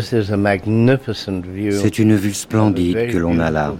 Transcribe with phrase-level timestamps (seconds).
[0.00, 3.74] C'est une vue splendide que l'on a là,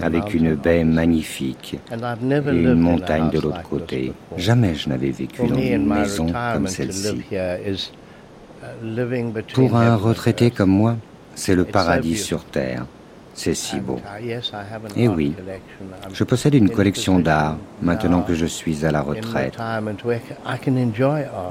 [0.00, 4.12] avec une baie magnifique et une montagne de l'autre côté.
[4.36, 7.24] Jamais je n'avais vécu dans une maison comme celle-ci.
[9.54, 10.96] Pour un retraité comme moi,
[11.34, 12.86] c'est le paradis sur Terre.
[13.38, 14.00] C'est si beau.
[14.96, 15.32] Et oui,
[16.12, 19.56] je possède une collection d'art maintenant que je suis à la retraite.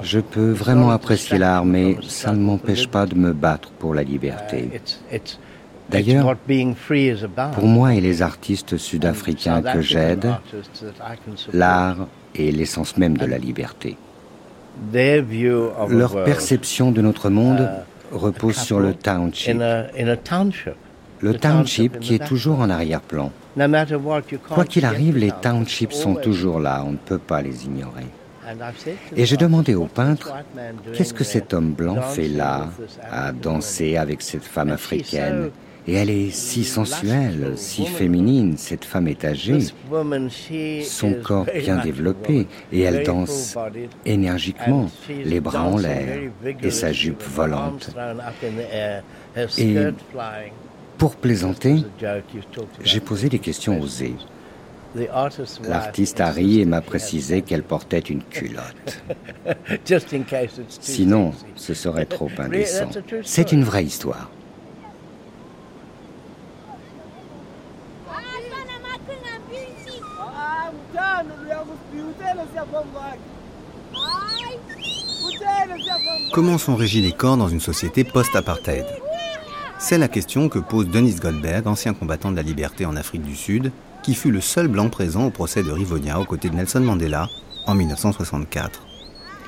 [0.02, 4.04] Je peux vraiment apprécier l'art, mais ça ne m'empêche pas de me battre pour la
[4.04, 4.70] liberté.
[5.90, 6.36] D'ailleurs,
[7.54, 10.30] pour moi et les artistes sud-africains que j'aide,
[11.54, 13.96] l'art est l'essence même de la liberté.
[14.94, 17.70] Leur perception de notre monde
[18.12, 19.58] repose sur le township
[21.20, 23.32] le township qui est toujours en arrière-plan.
[24.50, 28.06] Quoi qu'il arrive, les townships sont toujours là, on ne peut pas les ignorer.
[29.16, 30.34] Et j'ai demandé au peintre,
[30.94, 32.70] qu'est-ce que cet homme blanc fait là,
[33.12, 35.50] à danser avec cette femme africaine?
[35.90, 39.60] Et elle est si sensuelle, si féminine, cette femme est âgée,
[40.84, 43.56] son corps bien développé, et elle danse
[44.06, 46.30] énergiquement, les bras en l'air,
[46.62, 47.96] et sa jupe volante.
[49.58, 49.78] Et
[50.98, 51.84] pour plaisanter,
[52.84, 54.16] j'ai posé des questions osées.
[55.64, 59.04] L'artiste a ri et m'a précisé qu'elle portait une culotte.
[60.70, 62.90] Sinon, ce serait trop indécent.
[63.24, 64.32] C'est une vraie histoire.
[76.34, 78.86] Comment sont régis les corps dans une société post-apartheid?
[79.80, 83.36] C'est la question que pose Denis Goldberg, ancien combattant de la liberté en Afrique du
[83.36, 83.72] Sud,
[84.04, 87.30] qui fut le seul blanc présent au procès de Rivonia aux côtés de Nelson Mandela
[87.66, 88.82] en 1964.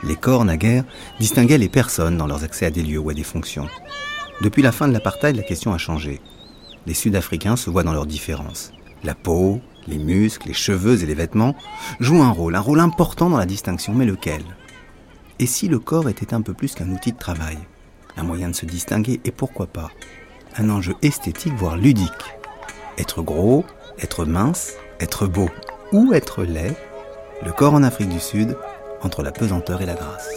[0.04, 0.86] Les corps, naguère,
[1.20, 3.68] distinguaient les personnes dans leurs accès à des lieux ou à des fonctions.
[4.42, 6.22] Depuis la fin de l'apartheid, la question a changé.
[6.86, 8.72] Les Sud-Africains se voient dans leurs différences.
[9.04, 11.56] La peau, les muscles, les cheveux et les vêtements
[12.00, 14.44] jouent un rôle, un rôle important dans la distinction, mais lequel?
[15.40, 17.58] Et si le corps était un peu plus qu'un outil de travail?
[18.18, 19.92] Un moyen de se distinguer et pourquoi pas?
[20.60, 22.12] Un enjeu esthétique, voire ludique.
[22.98, 23.66] Être gros,
[24.02, 25.50] être mince, être beau
[25.94, 26.76] ou être laid,
[27.44, 28.58] le corps en Afrique du Sud,
[29.02, 30.30] entre la pesanteur et la grâce.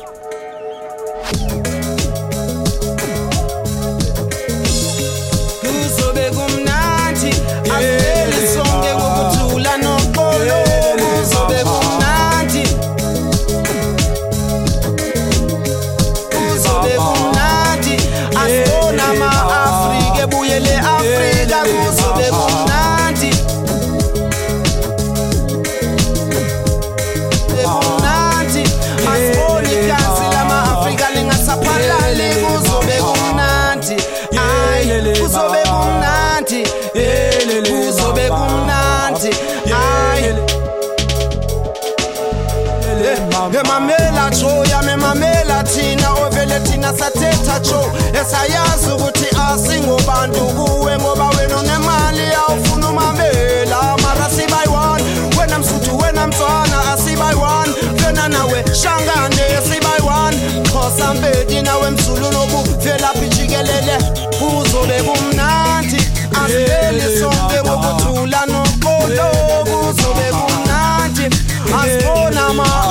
[47.61, 55.05] Jo esayazi ukuthi asingobantu kuwe ngoba wena unemali awufuna umamela mara sibayi-one
[55.39, 57.73] wena msuthu wena mtswana asibayi-one
[58.07, 60.37] wena nawe shangane sibayi-one
[60.73, 63.99] xhosa mpedi nawe mzulu nobuvelaphi jikelele
[64.39, 65.97] kuzobe kumnandi
[66.45, 69.31] asibeli sonke ngokuthula noqolo
[69.65, 71.37] kuzobe kumnandi
[71.83, 72.82] asibona ama-afrika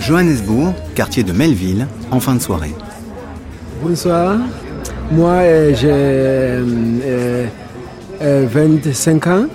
[0.00, 2.74] Johannesburg, quartier de Melville, en fin de soirée.
[3.82, 4.38] Bonsoir,
[5.10, 7.46] moi euh, j'ai euh,
[8.22, 9.46] euh, 25 ans.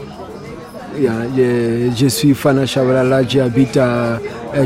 [0.95, 4.19] je, suis Fana Chavalala, j'habite à,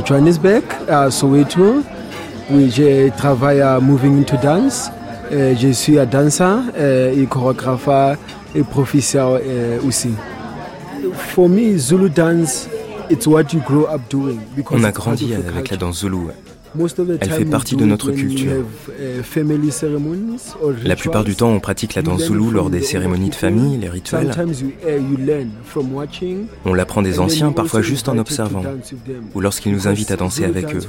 [0.06, 1.82] Johannesburg, à Soweto.
[2.52, 4.92] Oui, je travaille à Moving into Dance.
[5.32, 8.18] Euh, je suis un danseur euh, et chorégraphe
[8.56, 10.12] et professeur euh, aussi.
[14.72, 16.18] On a grandi avec la danse Zulu.
[17.22, 18.52] Elle fait partie de notre culture.
[20.84, 23.90] La plupart du temps, on pratique la danse Zulu lors des cérémonies de famille, les
[23.90, 24.32] rituels.
[26.66, 28.64] On l'apprend des anciens, parfois juste en observant,
[29.34, 30.82] ou lorsqu'ils nous invitent à danser avec eux.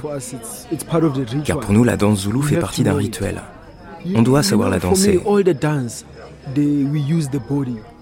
[1.45, 3.43] Car pour nous, la danse Zulu fait partie d'un rituel.
[4.15, 5.21] On doit savoir la danser.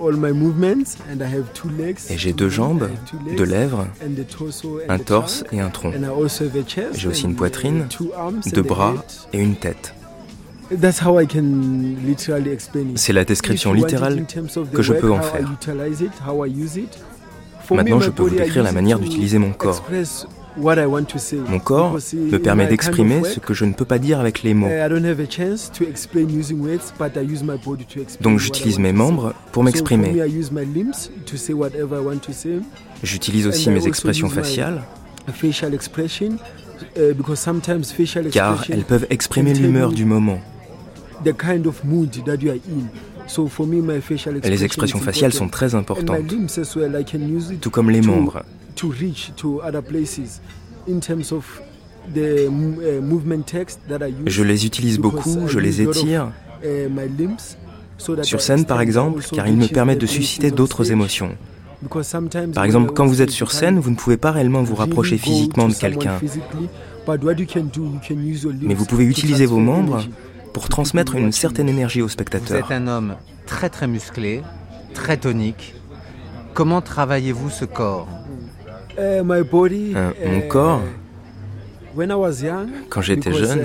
[2.11, 2.89] Et j'ai deux jambes,
[3.37, 3.87] deux lèvres,
[4.89, 5.93] un torse et un tronc.
[6.95, 7.87] J'ai aussi une poitrine,
[8.53, 8.95] deux bras
[9.33, 9.95] et une tête.
[12.97, 14.27] C'est la description littérale
[14.73, 15.53] que je peux en faire.
[17.71, 19.85] Maintenant, je peux vous décrire la manière d'utiliser mon corps.
[20.59, 24.69] Mon corps me permet d'exprimer ce que je ne peux pas dire avec les mots.
[28.21, 30.15] Donc j'utilise mes membres pour m'exprimer.
[33.03, 34.83] J'utilise aussi mes expressions faciales
[36.97, 37.15] uh,
[38.31, 40.39] car elles peuvent exprimer l'humeur du moment.
[44.45, 46.27] Les expressions faciales sont très importantes,
[47.61, 48.43] tout comme les membres.
[54.27, 56.33] Je les utilise beaucoup, je les étire.
[56.65, 56.89] Uh,
[58.23, 61.37] Sur scène, par exemple, car ils me permettent de susciter d'autres émotions.
[62.55, 65.69] Par exemple, quand vous êtes sur scène, vous ne pouvez pas réellement vous rapprocher physiquement
[65.69, 66.19] de quelqu'un.
[68.63, 70.05] Mais vous pouvez utiliser vos membres
[70.53, 72.49] pour transmettre une certaine énergie au spectateur.
[72.49, 74.43] Vous êtes un homme très très musclé,
[74.95, 75.75] très tonique.
[76.55, 78.09] Comment travaillez-vous ce corps?
[78.99, 79.23] Euh,
[80.27, 80.83] mon corps,
[82.91, 83.61] quand j'étais jeune,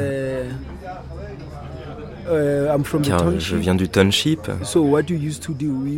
[2.30, 4.50] uh, car je viens du township,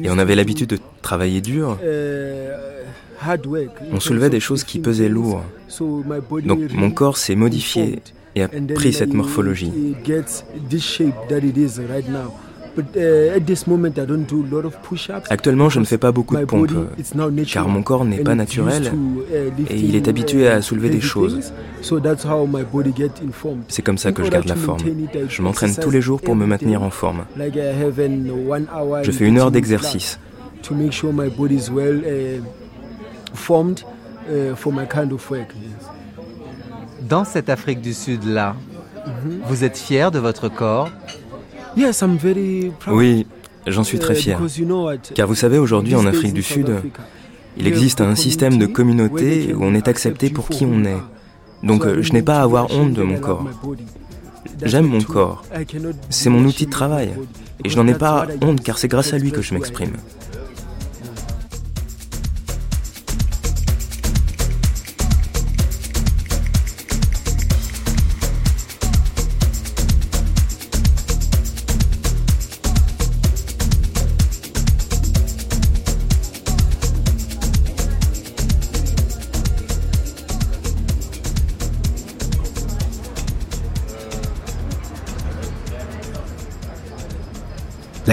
[0.03, 1.77] et on avait l'habitude de travailler dur,
[3.91, 5.43] on soulevait des choses qui pesaient lourd.
[6.45, 7.99] Donc mon corps s'est modifié
[8.35, 9.71] et a pris cette morphologie.
[15.29, 16.71] Actuellement, je ne fais pas beaucoup de pompes,
[17.51, 21.53] car mon corps n'est pas naturel uh, et il est habitué à soulever des choses.
[23.67, 24.79] C'est comme ça que je garde la forme.
[25.29, 27.25] Je m'entraîne tous les jours pour me maintenir en forme.
[27.37, 30.19] Je fais une heure d'exercice.
[37.09, 38.55] Dans cette Afrique du Sud-là,
[39.05, 39.11] mm-hmm.
[39.47, 40.89] vous êtes fier de votre corps
[42.87, 43.25] oui,
[43.67, 44.39] j'en suis très uh, fier.
[45.15, 46.71] Car vous savez, aujourd'hui en Afrique du Sud,
[47.57, 51.01] il existe un système de communauté où on est accepté pour qui on est.
[51.63, 53.45] Donc je n'ai pas à avoir honte de mon corps.
[54.63, 55.43] J'aime mon corps.
[56.09, 57.13] C'est mon outil de travail.
[57.63, 59.93] Et je n'en ai pas honte car c'est grâce à lui que je m'exprime.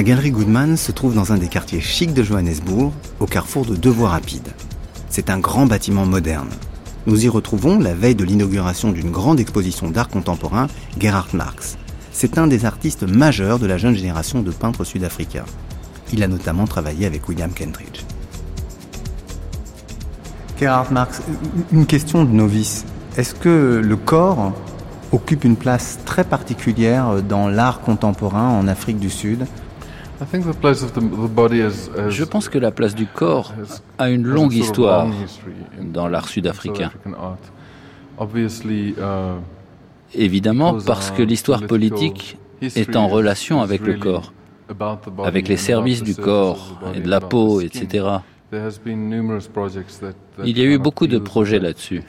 [0.01, 2.91] La galerie Goodman se trouve dans un des quartiers chics de Johannesburg,
[3.21, 4.55] au carrefour de deux voies rapides.
[5.11, 6.49] C'est un grand bâtiment moderne.
[7.07, 11.77] Nous y retrouvons la veille de l'inauguration d'une grande exposition d'art contemporain, Gerhard Marx.
[12.13, 15.45] C'est un des artistes majeurs de la jeune génération de peintres sud-africains.
[16.15, 18.07] Il a notamment travaillé avec William Kentridge.
[20.59, 21.21] Gerhard Marx,
[21.73, 22.87] une question de novice.
[23.19, 24.55] Est-ce que le corps
[25.13, 29.47] occupe une place très particulière dans l'art contemporain en Afrique du Sud?
[32.09, 33.55] Je pense que la place du corps
[33.99, 35.09] a une longue histoire
[35.81, 36.91] dans l'art sud-africain.
[37.07, 37.13] Uh,
[40.15, 44.33] Évidemment parce que l'histoire politique est en relation avec le corps,
[45.25, 48.07] avec les services du corps et de la peau, etc.
[50.45, 52.03] Il y a eu beaucoup de projets là-dessus.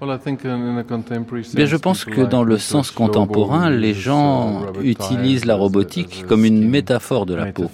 [0.00, 6.68] Bien, je pense que dans le sens contemporain, les gens utilisent la robotique comme une
[6.68, 7.70] métaphore de la peau.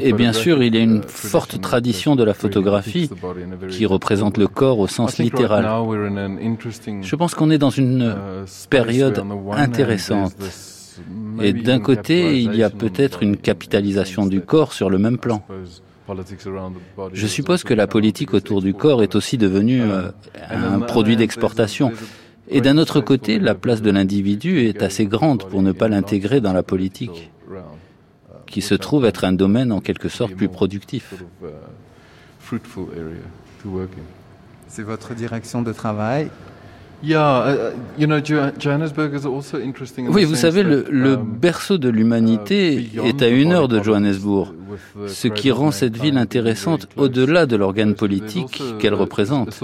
[0.00, 3.10] Et bien sûr, il y a une forte tradition de la photographie
[3.68, 5.64] qui représente le corps au sens littéral.
[5.64, 10.36] Je pense qu'on est dans une uh, période intéressante.
[11.40, 15.42] Et d'un côté, il y a peut-être une capitalisation du corps sur le même plan.
[17.12, 20.10] Je suppose que la politique autour du corps est aussi devenue euh,
[20.50, 21.92] un produit d'exportation.
[22.48, 26.40] Et d'un autre côté, la place de l'individu est assez grande pour ne pas l'intégrer
[26.40, 27.30] dans la politique,
[28.46, 31.14] qui se trouve être un domaine en quelque sorte plus productif.
[34.68, 36.30] C'est votre direction de travail
[40.08, 44.54] oui, vous savez, le, um, berceau de l'humanité uh, est à une heure de Johannesburg,
[45.06, 49.58] ce qui rend cette ville intéressante au-delà de l'organe politique qu'elle représente.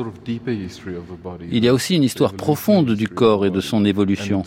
[1.50, 4.42] Il y a aussi une histoire profonde du corps et de son évolution.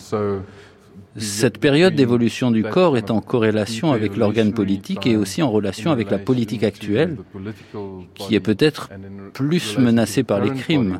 [1.18, 5.91] Cette période d'évolution du corps est en corrélation avec l'organe politique et aussi en relation
[5.91, 7.18] avec la politique actuelle,
[8.15, 8.89] qui est peut-être
[9.34, 11.00] plus menacée par les crimes,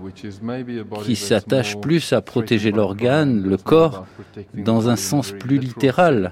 [1.04, 4.06] qui s'attache plus à protéger l'organe, le corps,
[4.54, 6.32] dans un sens plus littéral,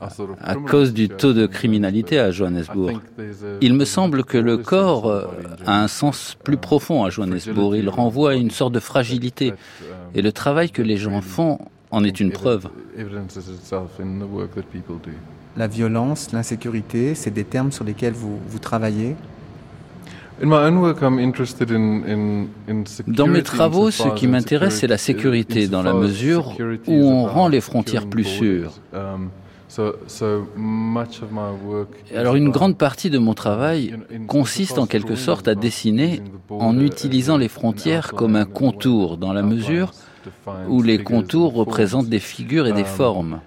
[0.00, 3.00] à cause du taux de criminalité à Johannesburg.
[3.60, 5.28] Il me semble que le corps
[5.66, 7.76] a un sens plus profond à Johannesburg.
[7.76, 9.52] Il renvoie à une sorte de fragilité.
[10.14, 11.58] Et le travail que les gens font
[11.90, 12.68] en est une preuve.
[15.56, 19.16] La violence, l'insécurité, c'est des termes sur lesquels vous, vous travaillez?
[20.42, 20.70] Dans
[23.26, 27.60] mes travaux, ce qui m'intéresse, c'est la sécurité, dans la mesure où on rend les
[27.60, 28.72] frontières plus sûres.
[32.16, 33.94] Alors une grande partie de mon travail
[34.26, 39.42] consiste en quelque sorte à dessiner en utilisant les frontières comme un contour, dans la
[39.42, 39.92] mesure
[40.68, 43.40] où les contours représentent des figures et des um, formes.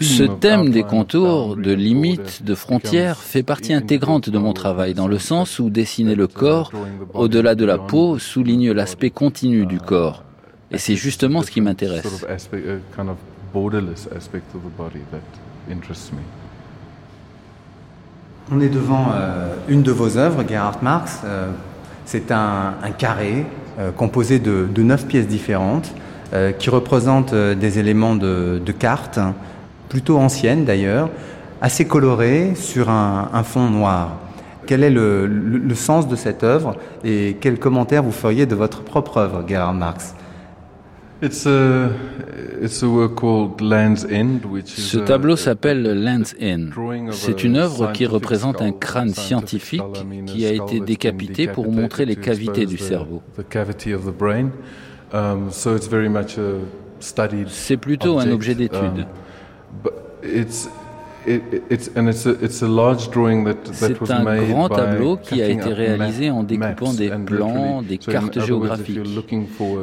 [0.00, 5.08] Ce thème des contours, de limites, de frontières fait partie intégrante de mon travail, dans
[5.08, 6.70] le sens où dessiner le corps,
[7.14, 10.22] au-delà de la peau, souligne l'aspect continu du corps.
[10.70, 12.24] Et c'est justement ce qui m'intéresse.
[18.50, 21.20] On est devant euh, une de vos œuvres, Gerhard Marx.
[21.24, 21.50] Euh,
[22.04, 23.46] c'est un, carré
[23.78, 25.94] euh, composé de, neuf pièces différentes
[26.58, 29.20] qui représentent des éléments de, cartes,
[29.90, 31.10] plutôt anciennes d'ailleurs,
[31.60, 34.16] assez colorées sur un, fond noir.
[34.66, 39.18] Quel est le, sens de cette œuvre et quel commentaire vous feriez de votre propre
[39.18, 40.14] œuvre, Gerhard Marx?
[41.22, 41.88] Ce
[44.98, 46.70] tableau s'appelle Land's End.
[47.12, 49.82] C'est une œuvre qui représente un crâne scientifique
[50.26, 53.22] qui a été décapité pour montrer les cavités du cerveau.
[55.14, 55.50] Um,
[57.48, 59.06] C'est plutôt un objet d'étude.
[63.72, 69.00] C'est un grand tableau qui a été réalisé en découpant des plans, des cartes géographiques.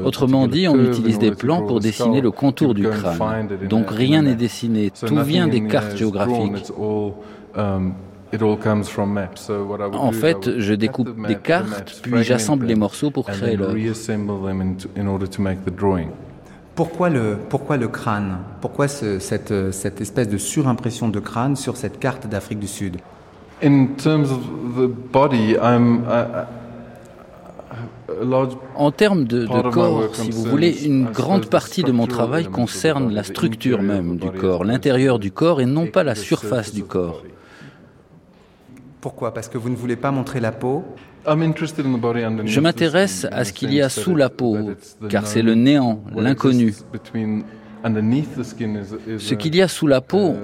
[0.03, 3.47] Autrement dit, on utilise des plans pour dessiner le contour du crâne.
[3.69, 6.71] Donc rien n'est dessiné, tout vient des cartes géographiques.
[9.93, 13.75] En fait, je découpe des cartes, puis j'assemble les morceaux pour créer l'œuvre.
[16.79, 18.37] Pourquoi le, pourquoi le crâne?
[18.61, 22.95] Pourquoi cette, cette, espèce de surimpression de crâne sur cette carte d'Afrique du Sud?
[23.61, 23.87] En
[28.91, 33.23] termes de, de corps, si vous voulez, une grande partie de mon travail concerne la
[33.23, 37.23] structure même du corps, l'intérieur du corps et non pas la surface du corps.
[39.01, 39.33] Pourquoi?
[39.33, 40.85] Parce que vous ne voulez pas montrer la peau?
[42.45, 44.71] Je m'intéresse à ce qu'il y a sous la peau,
[45.09, 46.73] car c'est le néant, l'inconnu.
[49.17, 50.35] Ce qu'il y a sous la peau,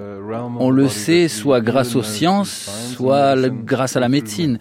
[0.60, 4.60] on le sait soit grâce aux sciences, soit grâce à la médecine.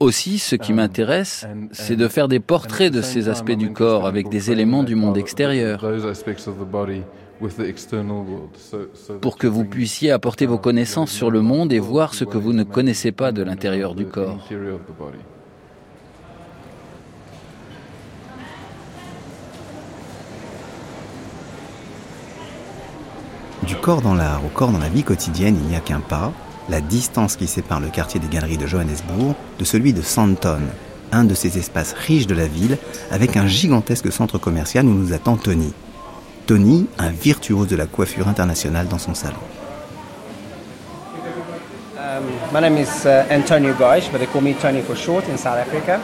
[0.00, 4.28] Aussi, ce qui m'intéresse, c'est de faire des portraits de ces aspects du corps avec
[4.28, 5.84] des éléments du monde extérieur
[9.20, 12.52] pour que vous puissiez apporter vos connaissances sur le monde et voir ce que vous
[12.52, 14.38] ne connaissez pas de l'intérieur du corps.
[23.66, 26.32] Du corps dans l'art au corps dans la vie quotidienne, il n'y a qu'un pas,
[26.68, 30.60] la distance qui sépare le quartier des galeries de Johannesburg de celui de Sandton,
[31.12, 32.76] un de ces espaces riches de la ville,
[33.10, 35.72] avec un gigantesque centre commercial où nous attend Tony.
[36.46, 39.36] Tony, un virtuose de la coiffure internationale dans son salon.
[42.52, 45.58] my name is uh, Antonio Gosh, but they call me Tony for short in South
[45.58, 45.98] Africa.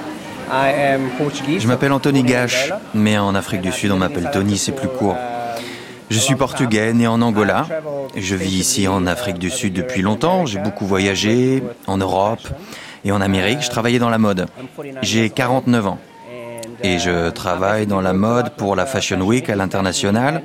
[1.59, 5.17] Je m'appelle Anthony Gash, mais en Afrique du Sud on m'appelle Tony, c'est plus court.
[6.11, 7.67] Je suis portugais, né en Angola.
[8.17, 10.45] Je vis ici en Afrique du Sud depuis longtemps.
[10.45, 12.49] J'ai beaucoup voyagé en Europe
[13.05, 13.61] et en Amérique.
[13.63, 14.47] Je travaillais dans la mode.
[15.03, 15.99] J'ai 49 ans
[16.83, 20.43] et je travaille dans la mode pour la Fashion Week à l'international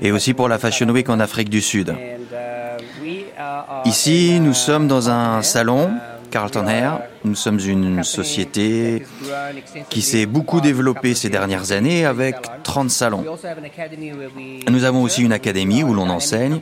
[0.00, 1.94] et aussi pour la Fashion Week en Afrique du Sud.
[3.84, 5.90] Ici, nous sommes dans un salon
[6.36, 7.00] Carlton Air.
[7.24, 9.06] Nous sommes une société
[9.88, 13.24] qui s'est beaucoup développée ces dernières années avec 30 salons.
[14.68, 16.60] Nous avons aussi une académie où l'on enseigne.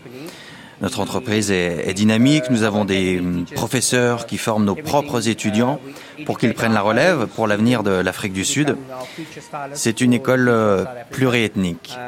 [0.81, 2.45] Notre entreprise est, dynamique.
[2.51, 3.21] Nous avons des
[3.57, 5.81] professeurs qui forment nos propres étudiants
[6.25, 8.77] pour qu'ils prennent la relève pour l'avenir de l'Afrique du Sud.
[9.73, 11.99] C'est une école euh, pluriethnique.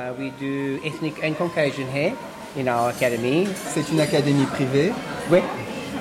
[3.74, 4.92] C'est une académie privée?
[5.32, 5.40] Oui.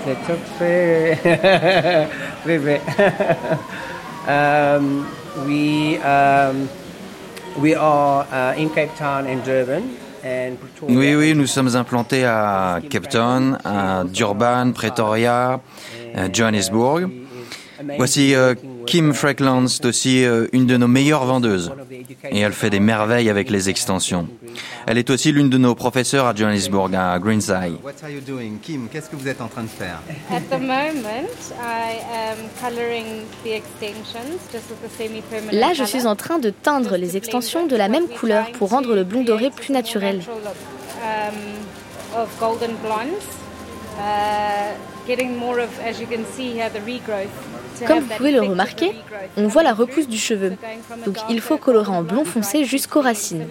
[0.06, 1.18] C'est tout fait
[2.44, 2.80] privé.
[4.28, 5.06] um,
[5.48, 6.70] we, um,
[7.60, 9.84] we are uh, in Cape Town and Durban.
[10.88, 15.60] Oui, oui, nous sommes implantés à Cape Town, à Durban, Pretoria,
[16.16, 17.10] à Johannesburg.
[17.98, 21.72] Voici euh, Kim Frackland, c'est aussi euh, une de nos meilleures vendeuses
[22.30, 24.28] et elle fait des merveilles avec les extensions.
[24.86, 27.78] Elle est aussi l'une de nos professeurs à Johannesburg, à Greenside.
[28.62, 30.02] Kim, qu'est-ce que vous êtes en train de faire?
[35.52, 38.96] Là, je suis en train de teindre les extensions de la même couleur pour rendre
[38.96, 40.22] le blond doré plus naturel.
[47.88, 48.94] Comme vous pouvez le remarquer,
[49.38, 50.54] on voit la repousse du cheveu.
[51.06, 53.48] Donc il faut colorer en blond foncé jusqu'aux racines.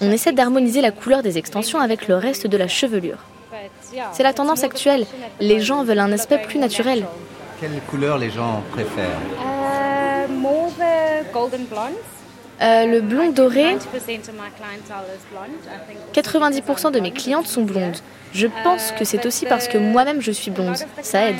[0.00, 3.18] On essaie d'harmoniser la couleur des extensions avec le reste de la chevelure.
[4.12, 5.06] C'est la tendance actuelle.
[5.40, 7.06] Les gens veulent un aspect plus naturel.
[7.60, 9.18] Quelle couleur les gens préfèrent?
[9.40, 10.26] Euh,
[12.62, 13.76] euh, le blond doré,
[16.14, 17.96] 90% de mes clientes sont blondes.
[18.32, 20.76] Je pense que c'est aussi parce que moi-même je suis blonde.
[21.02, 21.36] Ça aide.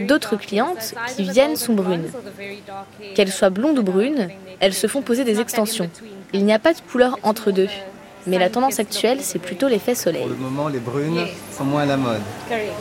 [0.00, 2.10] D'autres clientes qui viennent sont brunes.
[3.14, 4.28] Qu'elles soient blondes ou brunes,
[4.60, 5.88] elles se font poser des extensions.
[6.32, 7.68] Il n'y a pas de couleur entre deux.
[8.26, 10.22] Mais la tendance actuelle, c'est plutôt l'effet soleil.
[10.22, 12.22] Pour le moment, les brunes sont moins à la mode.
[12.48, 12.72] Correct.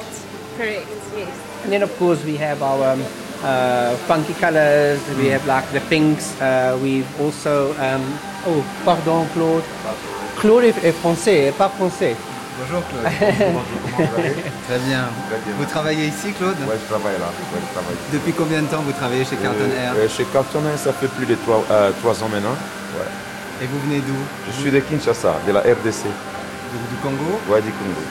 [0.58, 0.88] Correct.
[1.18, 1.28] Yes.
[3.44, 5.00] Uh, funky colors.
[5.18, 6.40] We have like the pinks.
[6.40, 8.02] Uh, we've also um,
[8.48, 9.64] oh pardon Claude.
[10.40, 12.16] Claude est français, pas français.
[12.60, 13.04] Bonjour Claude.
[14.68, 15.10] Très bien.
[15.58, 16.56] Vous travaillez ici Claude?
[16.62, 17.32] Oui, je travaille là.
[18.14, 19.94] Depuis combien de temps vous travaillez chez Carlton euh, Air?
[19.98, 22.56] euh, Chez Carlton Air, ça fait plus de trois, euh, ans maintenant.
[23.62, 24.16] Et vous venez d'où?
[24.48, 26.04] Je suis de Kinshasa, de la RDC.
[26.06, 27.40] Du, Congo?
[27.50, 28.02] Oui, du Congo.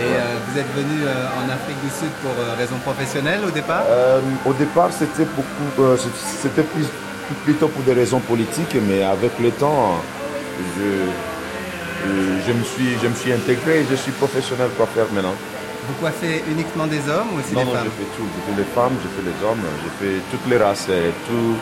[0.00, 0.12] Et
[0.46, 0.98] vous êtes venu
[1.38, 3.84] en Afrique du Sud pour raisons professionnelles au départ?
[4.46, 5.98] Au départ, c'était beaucoup,
[6.42, 6.64] c'était
[7.44, 10.00] plutôt pour des raisons politiques, mais avec le temps,
[10.76, 10.90] je,
[12.46, 15.34] je me suis, je me suis intégré et je suis professionnel coiffeur maintenant.
[15.86, 17.84] Vous coiffez uniquement des hommes ou aussi des femmes?
[17.84, 18.28] Non, je fais tout.
[18.36, 20.88] Je fais les femmes, je fais les hommes, je fais toutes les races,
[21.26, 21.56] tout,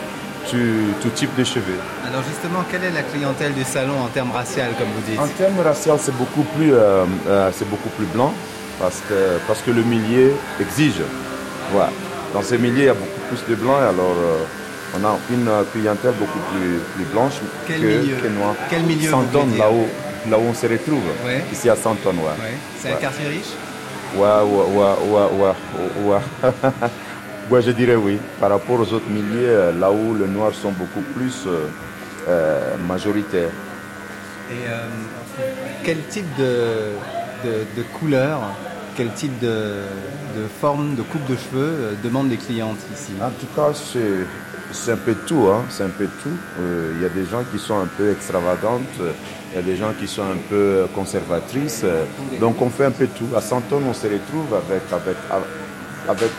[0.49, 1.79] tout, type de cheveux.
[2.07, 5.27] Alors justement, quelle est la clientèle du salon en termes racial, comme vous dites En
[5.27, 8.33] termes racial, c'est beaucoup plus, euh, euh, c'est beaucoup plus blanc
[8.79, 11.01] parce que, parce que le milieu exige.
[11.71, 11.91] Voilà.
[12.33, 15.49] Dans ces milieux, il y a beaucoup plus de blancs, alors euh, on a une
[15.71, 17.33] clientèle beaucoup plus, plus blanche
[17.67, 18.55] que, que noire.
[18.69, 19.87] Quel milieu là-haut
[20.29, 21.01] là où on se retrouve,
[21.51, 22.09] ici à Santon.
[22.11, 22.53] Ouais.
[22.77, 23.53] C'est un quartier riche
[24.15, 25.53] Ouais, ouais, ouais, ouais,
[26.03, 26.13] ouais.
[26.13, 26.51] ouais.
[27.59, 28.17] je dirais oui.
[28.39, 31.67] Par rapport aux autres milieux, là où les Noirs sont beaucoup plus euh,
[32.27, 33.51] euh, majoritaires.
[34.51, 34.87] Et euh,
[35.83, 36.93] quel type de,
[37.43, 38.39] de, couleur,
[38.95, 39.83] quel type de,
[40.37, 43.13] de, forme, de coupe de cheveux demandent les clientes ici?
[43.21, 43.73] En tout cas,
[44.71, 45.47] c'est un peu tout.
[45.51, 45.63] Hein.
[45.69, 46.37] C'est un peu tout.
[46.95, 48.99] Il y a des gens qui sont un peu extravagantes.
[49.51, 51.85] Il y a des gens qui sont un peu conservatrices.
[52.39, 53.29] Donc on fait un peu tout.
[53.35, 55.17] À Santon, on se retrouve avec, avec,
[56.07, 56.31] avec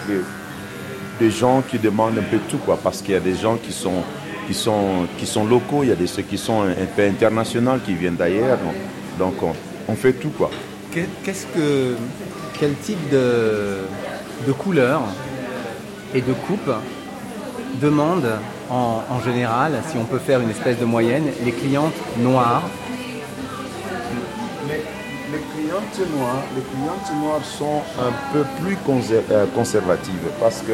[1.21, 3.73] des, gens qui demandent un peu tout, quoi, parce qu'il y a des gens qui
[3.73, 4.03] sont,
[4.47, 7.79] qui sont, qui sont locaux, il y a des ceux qui sont un peu internationaux,
[7.85, 8.59] qui viennent d'ailleurs.
[9.19, 9.35] Donc,
[9.89, 10.31] on, fait tout.
[10.31, 10.51] quoi.
[10.93, 11.97] Qu'est-ce que,
[12.59, 13.79] quel type de,
[14.47, 15.03] de couleur
[16.15, 16.71] et de coupe
[17.81, 18.29] demande
[18.71, 22.63] en, en, général, si on peut faire une espèce de moyenne, les clientes noires?
[25.71, 28.77] Clientes noires, les clientes noires sont un peu plus
[29.31, 30.73] euh, conservatives parce que,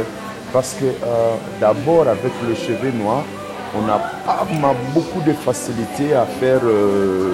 [0.53, 3.25] parce que euh, d'abord avec le cheveu noir,
[3.75, 4.47] on a pas
[4.95, 7.33] beaucoup de facilité à faire euh,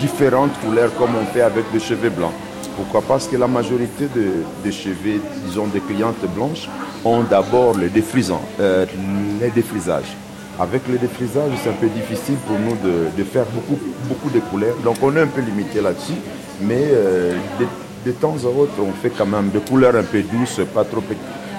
[0.00, 2.32] différentes couleurs comme on fait avec des cheveux blancs.
[2.76, 3.02] Pourquoi?
[3.02, 4.08] Parce que la majorité
[4.62, 6.68] des cheveux, disons des clientes blanches,
[7.04, 7.90] ont d'abord le
[8.60, 8.86] euh,
[9.40, 10.16] les défrisages.
[10.60, 12.76] Avec le défrisage, c'est un peu difficile pour nous
[13.16, 14.76] de, faire beaucoup, beaucoup de couleurs.
[14.84, 16.18] Donc on est un peu limité là-dessus.
[16.60, 16.84] Mais
[18.04, 21.02] de, temps à autre, on fait quand même des couleurs un peu douces, pas trop,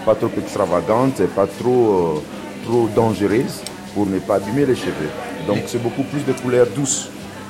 [0.09, 3.61] pas trop extravagantes, pas trop, euh, trop dangereuses
[3.93, 5.11] pour ne pas abîmer les cheveux.
[5.45, 7.09] Donc c'est beaucoup plus de couleurs douces,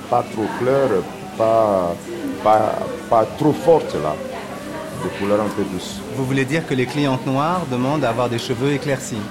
[0.10, 1.02] pas trop claires,
[1.38, 1.96] pas,
[2.44, 2.76] pas,
[3.10, 4.14] pas trop fortes là,
[5.02, 6.02] des couleurs un peu douces.
[6.18, 9.24] Vous voulez dire que les clientes noires demandent à avoir des cheveux éclaircis?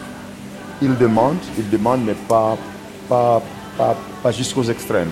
[0.81, 2.57] Ils demandent, ils demandent, mais pas,
[3.11, 3.43] pas,
[3.77, 5.11] pas, pas jusqu'aux extrêmes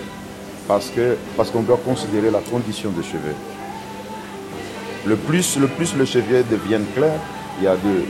[0.67, 3.37] parce qu'on parce qu'on doit considérer la condition des cheveux.
[5.05, 7.19] Le plus le, plus le cheveu devient clair,
[7.57, 8.05] il y, a de,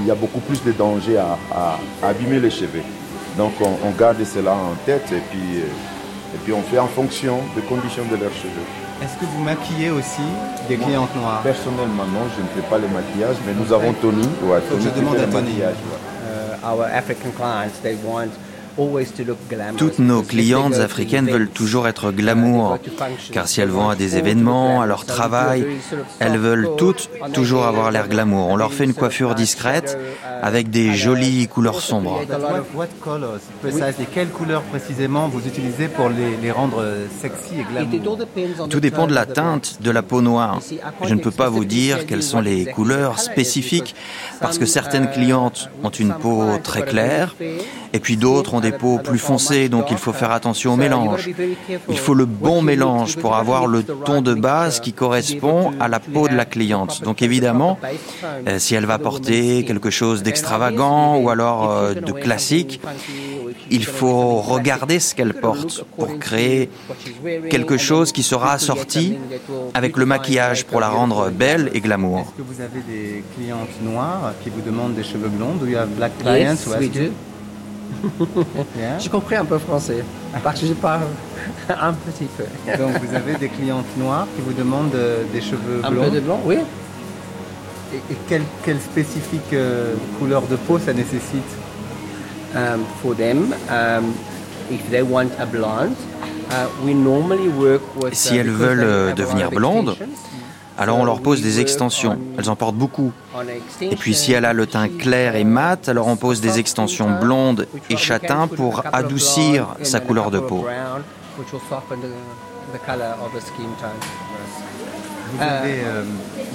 [0.00, 2.82] il y a beaucoup plus de danger à, abîmer les cheveux.
[3.36, 7.38] Donc on, garde cela en tête et puis, euh, et puis on fait en fonction
[7.54, 8.66] des conditions de leurs cheveux.
[9.00, 10.26] Est-ce que vous maquillez aussi
[10.68, 11.42] des clientes noires?
[11.42, 14.28] Personnellement, non, je ne fais pas les maquillages, mais nous avons Tony.
[14.42, 15.60] Ouais, Tony je demande à Tony.
[15.60, 18.30] Uh, our African clients, they want
[19.76, 22.78] toutes nos clientes africaines veulent toujours être glamour,
[23.32, 25.66] car si elles vont à des événements, à leur travail,
[26.20, 28.48] elles veulent toutes toujours avoir l'air glamour.
[28.48, 29.98] On leur fait une coiffure discrète
[30.42, 32.20] avec des jolies couleurs sombres.
[34.14, 36.84] Quelles couleurs précisément vous utilisez pour les, rendre
[37.20, 38.18] sexy et glamour?
[38.68, 40.60] Tout dépend de la teinte de la peau noire.
[41.04, 43.94] Je ne peux pas vous dire quelles sont les couleurs spécifiques,
[44.40, 47.34] parce que certaines clientes ont une peau très claire,
[47.92, 51.28] et puis d'autres ont des peaux plus foncées, donc il faut faire attention au mélange.
[51.88, 56.00] Il faut le bon mélange pour avoir le ton de base qui correspond à la
[56.00, 57.02] peau de la cliente.
[57.02, 57.78] Donc évidemment,
[58.46, 62.80] euh, si elle va porter quelque chose d'extravagant ou alors euh, de classique,
[63.70, 66.70] il faut regarder ce qu'elle porte pour créer
[67.50, 69.16] quelque chose qui sera assorti
[69.74, 72.20] avec le maquillage pour la rendre belle et glamour.
[72.20, 75.56] Est-ce que vous avez des clientes noires qui vous demandent des cheveux blonds?
[75.60, 76.56] Do you have black clients
[78.98, 80.04] J'ai compris un peu français,
[80.42, 81.02] parce que je parle
[81.68, 82.44] un petit peu.
[82.76, 84.96] Donc vous avez des clientes noires qui vous demandent
[85.32, 86.58] des cheveux blonds Un peu de blanc, oui.
[87.94, 91.42] Et, quelle, quelle, spécifique euh, couleur de peau ça nécessite
[92.54, 94.12] um, For them, um,
[94.70, 95.96] if they want a blonde,
[96.50, 99.96] uh, we normally work with, si elles veulent euh, devenir blondes,
[100.78, 102.16] alors on leur pose des extensions.
[102.38, 103.12] Elles en portent beaucoup.
[103.80, 107.18] Et puis si elle a le teint clair et mat, alors on pose des extensions
[107.18, 110.64] blondes et châtain pour adoucir sa couleur de peau.
[115.30, 116.04] Vous avez, euh,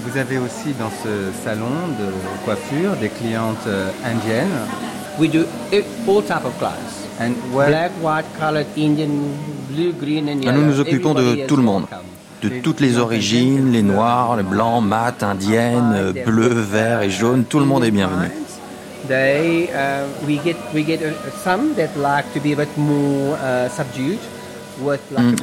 [0.03, 4.47] vous avez aussi dans ce salon de coiffure des clientes euh, indiennes.
[5.19, 5.45] We do
[6.07, 6.53] all type of
[7.53, 9.09] Black, white, colored, Indian,
[9.69, 10.57] blue, green and yellow.
[10.57, 11.85] Nous nous occupons de tout le monde
[12.43, 17.59] de toutes les origines, les noirs, les blancs, mat, indiennes, bleus, verts et jaunes, tout
[17.59, 18.27] le monde est bienvenu.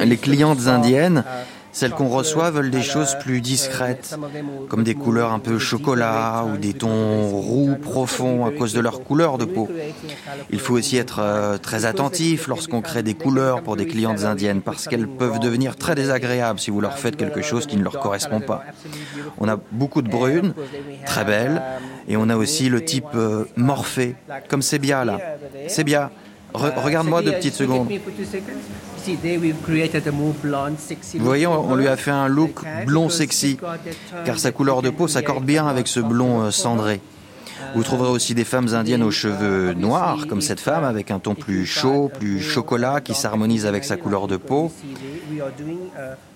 [0.05, 1.23] Les clientes indiennes
[1.71, 4.15] celles qu'on reçoit veulent des choses plus discrètes,
[4.69, 9.03] comme des couleurs un peu chocolat ou des tons roux profonds à cause de leur
[9.03, 9.69] couleur de peau.
[10.51, 14.61] Il faut aussi être euh, très attentif lorsqu'on crée des couleurs pour des clientes indiennes
[14.61, 17.99] parce qu'elles peuvent devenir très désagréables si vous leur faites quelque chose qui ne leur
[17.99, 18.63] correspond pas.
[19.39, 20.53] On a beaucoup de brunes,
[21.05, 21.61] très belles,
[22.07, 24.15] et on a aussi le type euh, morphé,
[24.49, 25.19] comme Sébia là.
[26.53, 27.87] Regarde-moi deux petites secondes.
[31.15, 33.57] Vous voyez, on lui a fait un look blond sexy,
[34.25, 37.01] car sa couleur de peau s'accorde bien avec ce blond euh, cendré.
[37.75, 41.35] Vous trouverez aussi des femmes indiennes aux cheveux noirs, comme cette femme, avec un ton
[41.35, 44.71] plus chaud, plus chocolat, qui s'harmonise avec sa couleur de peau.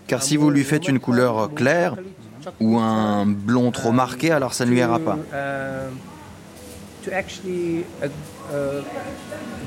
[0.08, 1.96] Car si vous lui faites une couleur claire
[2.60, 5.18] ou un blond trop marqué, alors ça ne lui ira pas.
[8.52, 8.84] Uh,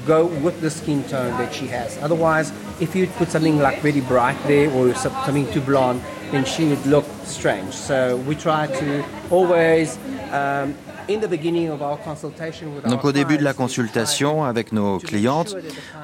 [0.06, 1.98] go with the skin tone that she has.
[1.98, 6.64] Otherwise, if you put something like very bright there or something too blonde, then she
[6.64, 7.74] would look strange.
[7.74, 9.98] So we try to always
[10.32, 10.74] um,
[12.84, 15.56] Donc au début de la consultation avec nos clientes,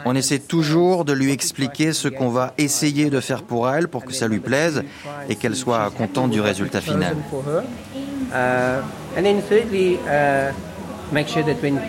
[0.07, 4.07] on essaie toujours de lui expliquer ce qu'on va essayer de faire pour elle pour
[4.07, 4.83] que ça lui plaise
[5.29, 7.17] et qu'elle soit contente du résultat final.
[11.13, 11.81] Make sure that when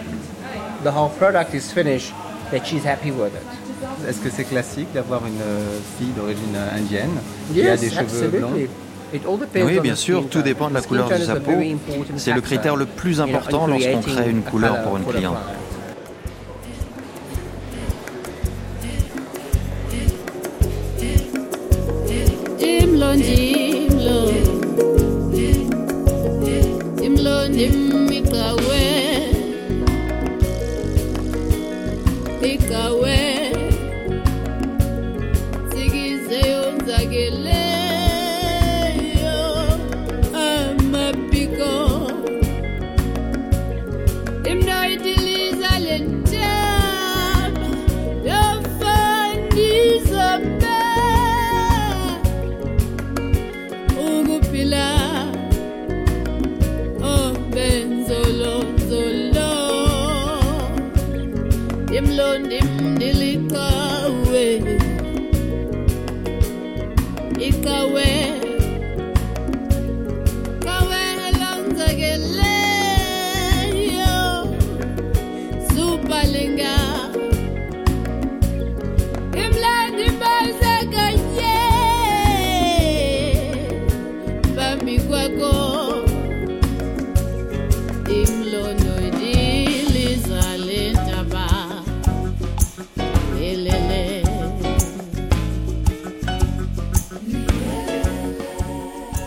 [0.84, 2.14] the whole product is finished,
[2.52, 3.42] that she's happy with it.
[4.08, 7.12] Est-ce que c'est classique d'avoir une euh, fille d'origine indienne
[7.54, 8.52] qui a des cheveux blancs?
[9.56, 11.52] Oui, bien sûr, tout dépend de la couleur de sa peau.
[12.18, 15.38] C'est le critère le plus important lorsqu'on crée une couleur pour une cliente.
[32.54, 33.18] ikawe.
[35.72, 37.65] Sikize yonzakele.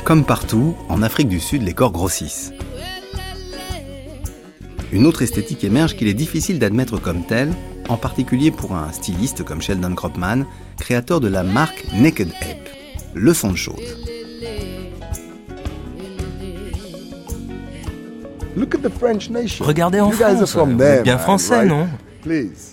[0.08, 2.54] Comme partout, en Afrique du Sud, les corps grossissent.
[4.90, 7.52] Une autre esthétique émerge qu'il est difficile d'admettre comme telle,
[7.90, 10.46] en particulier pour un styliste comme Sheldon Kropman,
[10.78, 12.70] créateur de la marque Naked Ape.
[13.14, 13.98] Leçon de choses.
[19.60, 21.86] Regardez en France, vous êtes bien français, non?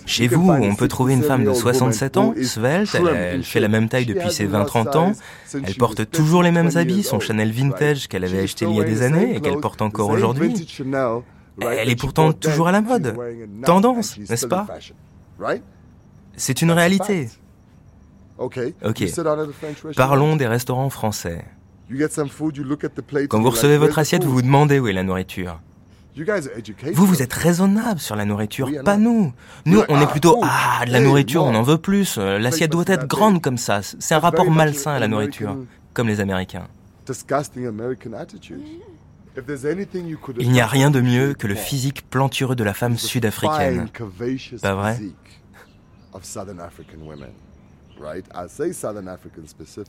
[0.06, 3.88] Chez vous, on peut trouver une femme de 67 ans, svelte, elle, fait la même
[3.88, 5.12] taille depuis ses 20-30 ans,
[5.52, 8.84] elle porte toujours les mêmes habits, son Chanel vintage qu'elle avait acheté il y a
[8.84, 10.54] des années et qu'elle porte encore aujourd'hui.
[11.60, 13.16] Elle est pourtant toujours à la mode.
[13.64, 14.66] Tendance, n'est-ce pas
[16.36, 17.28] C'est une réalité.
[18.38, 18.60] Ok.
[19.96, 21.44] Parlons des restaurants français.
[23.28, 25.60] Quand vous recevez votre assiette, vous vous demandez où est la nourriture.
[26.94, 29.32] Vous, vous êtes raisonnable sur la nourriture, pas nous.
[29.66, 32.16] Nous, on est plutôt ah de la nourriture, on en veut plus.
[32.16, 33.82] L'assiette doit être grande comme ça.
[33.82, 35.56] C'est un rapport malsain à la nourriture,
[35.92, 36.66] comme les Américains.
[40.38, 43.88] Il n'y a rien de mieux que le physique plantureux de la femme sud-africaine.
[44.62, 44.98] Pas vrai?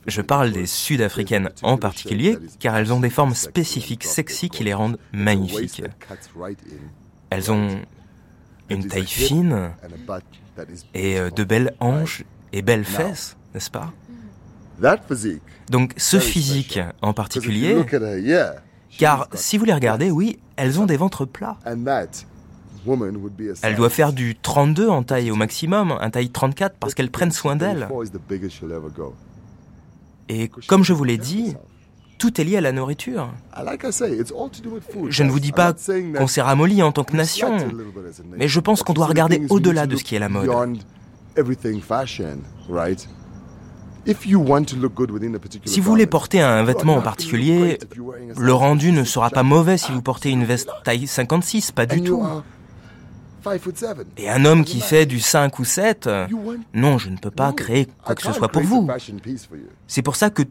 [0.06, 4.74] Je parle des Sud-Africaines en particulier, car elles ont des formes spécifiques sexy qui les
[4.74, 5.82] rendent magnifiques.
[7.30, 7.80] Elles ont
[8.70, 9.72] une taille fine
[10.94, 13.92] et euh, de belles hanches et belles fesses, n'est-ce pas?
[15.70, 17.76] Donc ce physique en particulier,
[18.98, 21.58] car si vous les regardez, oui, elles ont des ventres plats.
[23.62, 27.32] Elle doit faire du 32 en taille au maximum, un taille 34 parce qu'elles prennent
[27.32, 27.88] soin d'elle.
[30.28, 31.54] Et comme je vous l'ai dit,
[32.18, 33.32] tout est lié à la nourriture.
[35.08, 35.72] Je ne vous dis pas
[36.16, 37.56] qu'on s'est ramolli en tant que nation,
[38.36, 40.50] mais je pense qu'on doit regarder au-delà de ce qui est la mode.
[45.66, 47.78] Si vous voulez porter un vêtement en particulier,
[48.36, 52.02] le rendu ne sera pas mauvais si vous portez une veste taille 56, pas du
[52.02, 52.22] tout.
[54.16, 56.08] Et un homme qui fait du 5 ou 7,
[56.74, 58.88] non, je ne peux pas créer quoi que ce soit pour vous.
[59.86, 60.42] C'est pour ça que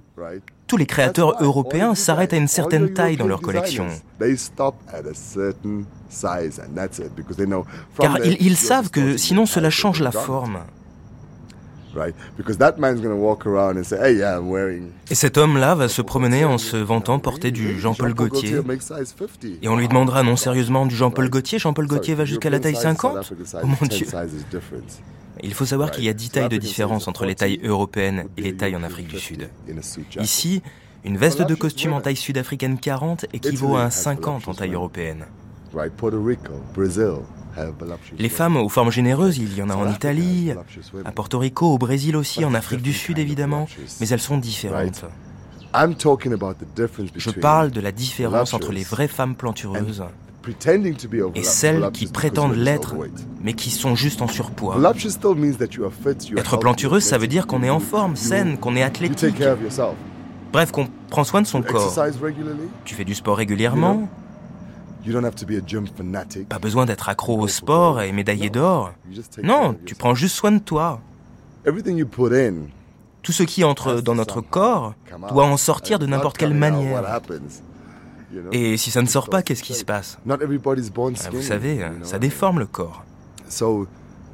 [0.67, 3.87] tous les créateurs européens s'arrêtent à une certaine taille dans leur collection.
[7.99, 10.59] Car ils, ils savent que sinon cela change la forme.
[15.09, 18.59] Et cet homme-là va se promener en se vantant porter du Jean-Paul Gaultier.
[19.61, 21.59] Et on lui demandera non sérieusement du Jean-Paul Gaultier?
[21.59, 23.33] Jean-Paul Gaultier va jusqu'à la taille 50
[23.63, 24.07] Oh mon Dieu
[25.43, 28.41] il faut savoir qu'il y a 10 tailles de différence entre les tailles européennes et
[28.41, 29.49] les tailles en Afrique du Sud.
[30.19, 30.61] Ici,
[31.03, 35.25] une veste de costume en taille sud-africaine 40 équivaut à un 50 en taille européenne.
[38.17, 40.51] Les femmes aux formes généreuses, il y en a en Italie,
[41.05, 43.67] à Porto Rico, au Brésil aussi, en Afrique du Sud évidemment,
[43.99, 45.05] mais elles sont différentes.
[45.73, 50.03] Je parle de la différence entre les vraies femmes plantureuses
[51.35, 52.95] et celles qui prétendent l'être,
[53.41, 54.77] mais qui sont juste en surpoids.
[56.37, 59.43] Être plantureuse, ça veut dire qu'on est en forme, saine, qu'on est athlétique.
[60.53, 61.93] Bref, qu'on prend soin de son corps.
[62.85, 64.07] Tu fais du sport régulièrement,
[66.45, 68.93] pas besoin d'être accro au sport et médaillé d'or.
[69.43, 70.99] Non, tu prends juste soin de toi.
[73.23, 74.93] Tout ce qui entre dans notre corps
[75.29, 77.01] doit en sortir de n'importe quelle manière.
[78.51, 80.17] Et si ça ne sort pas, qu'est-ce qui se passe?
[81.25, 83.03] ah, Vous savez, ça déforme le corps.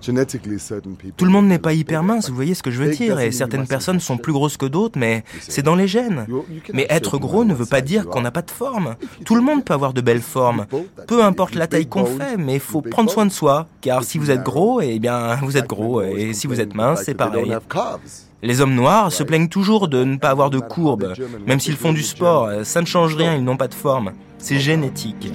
[0.03, 3.31] Tout le monde n'est pas hyper mince, vous voyez ce que je veux dire, et
[3.31, 6.25] certaines personnes sont plus grosses que d'autres, mais c'est dans les gènes.
[6.73, 8.95] Mais être gros ne veut pas dire qu'on n'a pas de forme.
[9.25, 10.65] Tout le monde peut avoir de belles formes,
[11.07, 14.17] peu importe la taille qu'on fait, mais il faut prendre soin de soi, car si
[14.17, 17.55] vous êtes gros, eh bien, vous êtes gros, et si vous êtes mince, c'est pareil.
[18.41, 21.13] Les hommes noirs se plaignent toujours de ne pas avoir de courbe,
[21.47, 24.11] même s'ils font du sport, ça ne change rien, ils n'ont pas de forme.
[24.37, 25.31] C'est génétique.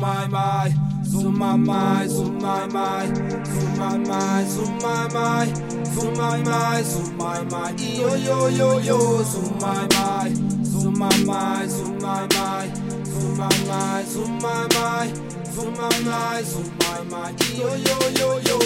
[0.00, 5.46] My my, zoom my my, zoom my my, zoom my my, zoom my my,
[5.84, 11.16] zoom my my, zoom my my, yo yo yo yo, zoom my my, zoom my
[11.24, 12.68] my, zoom my my,
[13.04, 15.12] zoom my my, zoom my my,
[15.52, 18.58] zoom my my, zoom my my, yo yo yo yo.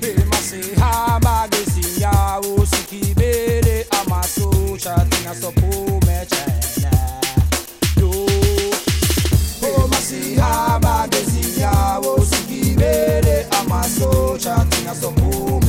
[0.00, 6.57] Bemase ha magazine ya usikibele amaso chatina sopo mechene.
[10.08, 15.67] siha bagezi yabo sikibere amasoca tinasomuma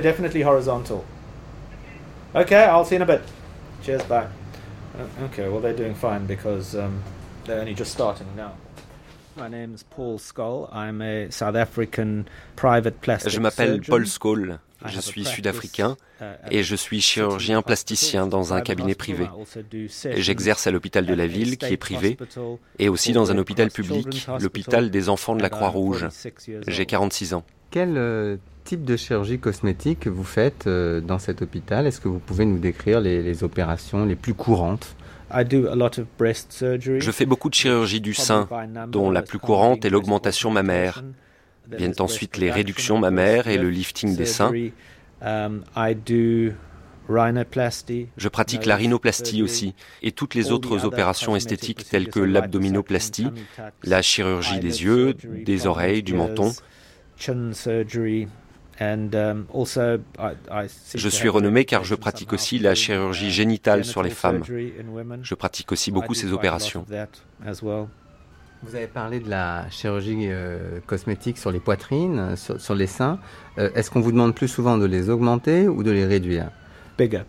[0.00, 1.04] No, definitely horizontal.
[2.34, 3.22] Okay, I'll see you in a bit.
[3.82, 4.26] Cheers, bye.
[4.98, 7.02] Uh, Okay, well they're doing fine because um,
[7.44, 8.52] they're only just starting now.
[9.36, 10.68] My name's Paul Skoll.
[10.72, 13.80] I'm a South African private plastic Je m'appelle.
[13.82, 15.98] Paul Skoll, je suis sud-africain
[16.50, 19.28] et je suis chirurgien plasticien dans un cabinet privé.
[20.16, 22.16] J'exerce à l'hôpital de la ville qui est privé
[22.78, 26.08] et aussi dans un hôpital public, l'hôpital des enfants de la Croix-Rouge.
[26.66, 27.44] J'ai 46 ans.
[27.70, 28.36] Quel euh,
[28.70, 31.88] type de chirurgie cosmétique vous faites euh, dans cet hôpital?
[31.88, 34.94] Est-ce que vous pouvez nous décrire les, les opérations les plus courantes?
[35.28, 38.48] Je fais beaucoup de chirurgie du sein,
[38.86, 41.02] dont la plus courante est l'augmentation mammaire.
[41.68, 44.52] Viennent ensuite les réductions mammaires et le lifting des seins.
[45.20, 45.64] Um.
[47.08, 53.30] Je pratique la rhinoplastie aussi et toutes les autres opérations esthétiques telles que l'abdominoplastie,
[53.82, 56.52] la chirurgie des yeux, des oreilles, du menton.
[58.80, 59.44] Um,
[60.94, 64.32] Je suis renommé car je pratique aussi la do, chirurgie uh, génitale sur les genital
[64.32, 64.44] femmes.
[64.44, 65.20] surgery in women.
[65.22, 66.86] Je pratique aussi I beaucoup do ces quite a lot opérations.
[68.62, 73.18] Vous avez parlé de la chirurgie euh, cosmétique sur les poitrines, sur, sur les seins.
[73.58, 76.50] Euh, Est-ce qu'on vous demande plus souvent de les augmenter ou de les réduire?
[76.98, 77.22] Bigger.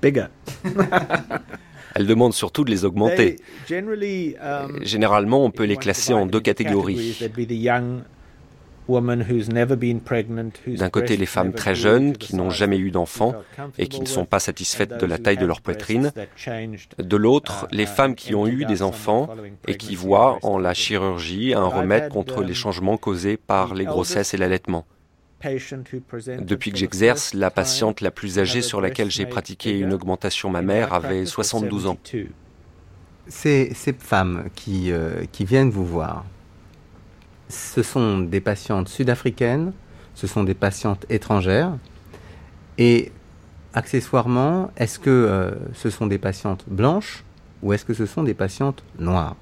[0.00, 0.26] Bigger.
[1.94, 3.36] Elle demande surtout de les augmenter.
[3.70, 7.18] Um, Généralement, on peut les classer en deux catégories.
[8.88, 13.34] D'un côté, les femmes très jeunes qui n'ont jamais eu d'enfants
[13.78, 16.12] et qui ne sont pas satisfaites de la who taille de had leur poitrine.
[16.98, 19.28] De l'autre, uh, les uh, femmes qui ont eu des enfants
[19.66, 23.36] et qui pregnancy and voient en la chirurgie un remède contre um, les changements causés
[23.36, 24.86] par les grossesses et l'allaitement.
[26.40, 30.94] Depuis que j'exerce, la patiente la plus âgée sur laquelle j'ai pratiqué une augmentation mammaire
[30.94, 31.98] avait 72 ans.
[33.28, 36.24] Ces, ces femmes qui, euh, qui viennent vous voir,
[37.48, 39.72] ce sont des patientes sud-africaines,
[40.14, 41.72] ce sont des patientes étrangères,
[42.78, 43.12] et
[43.74, 47.24] accessoirement, est-ce que euh, ce sont des patientes blanches
[47.62, 49.36] ou est-ce que ce sont des patientes noires?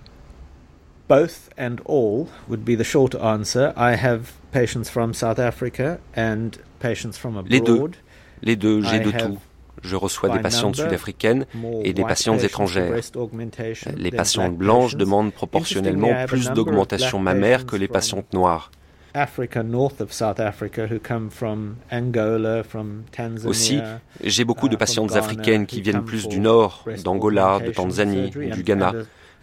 [1.09, 3.73] Both and all would be the short answer.
[3.77, 7.51] I have patients from South Africa and patients from abroad.
[7.51, 7.91] Les deux.
[8.43, 9.39] Les deux, j'ai de tout.
[9.85, 11.47] Je reçois des patientes sud-africaines
[11.83, 12.95] et des patientes étrangères.
[13.97, 18.71] Les patientes blanches demandent proportionnellement plus d'augmentation mammaire que les patientes noires.
[23.45, 23.81] Aussi,
[24.25, 28.31] j'ai beaucoup de uh, from patientes africaines qui viennent plus du nord, d'Angola, de Tanzanie
[28.31, 28.93] du Ghana,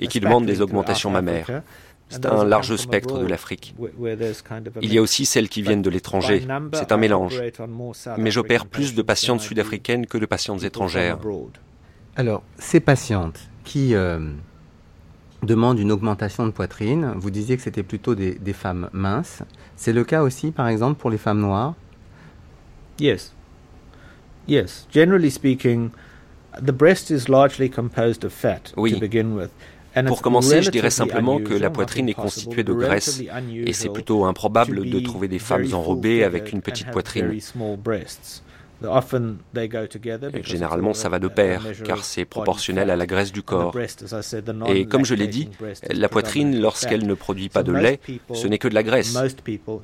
[0.01, 1.61] et qui demandent des augmentations mammaires.
[2.11, 3.73] C'est un large spectre de l'Afrique.
[4.81, 6.45] Il y a aussi celles qui viennent de l'étranger.
[6.73, 7.41] C'est un mélange.
[8.17, 11.17] Mais j'opère plus de patientes sud-africaines que de patientes étrangères.
[12.17, 14.19] Alors, ces patientes qui euh,
[15.43, 19.43] demandent une augmentation de poitrine, vous disiez que c'était plutôt des, des femmes minces.
[19.77, 21.73] C'est le cas aussi, par exemple, pour les femmes noires?
[22.99, 23.33] Yes.
[24.47, 24.87] Yes.
[24.91, 25.91] Generally speaking,
[26.61, 28.93] the breast is largely composed of fat oui.
[28.93, 29.51] to begin with.
[30.07, 33.21] Pour commencer, je dirais simplement que la poitrine est constituée de graisse
[33.65, 37.39] et c'est plutôt improbable de trouver des femmes enrobées avec une petite poitrine.
[40.43, 43.75] Généralement, ça va de pair, car c'est proportionnel à la graisse du corps.
[44.67, 45.49] Et comme je l'ai dit,
[45.89, 47.99] la poitrine, lorsqu'elle ne produit pas de lait,
[48.33, 49.15] ce n'est que de la graisse.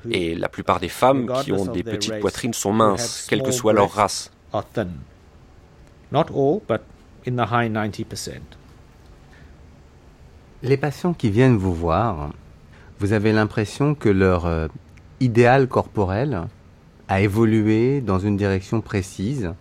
[0.09, 3.73] Et la plupart des femmes qui ont des petites poitrines sont minces, quelle que soit
[3.73, 4.31] leur race.
[6.09, 6.81] Not all, but
[7.27, 8.56] in the high 90%.
[10.63, 12.31] Les patients qui viennent vous voir,
[12.99, 14.67] vous avez l'impression que leur euh,
[15.19, 16.41] idéal corporel
[17.07, 19.51] a évolué dans une direction précise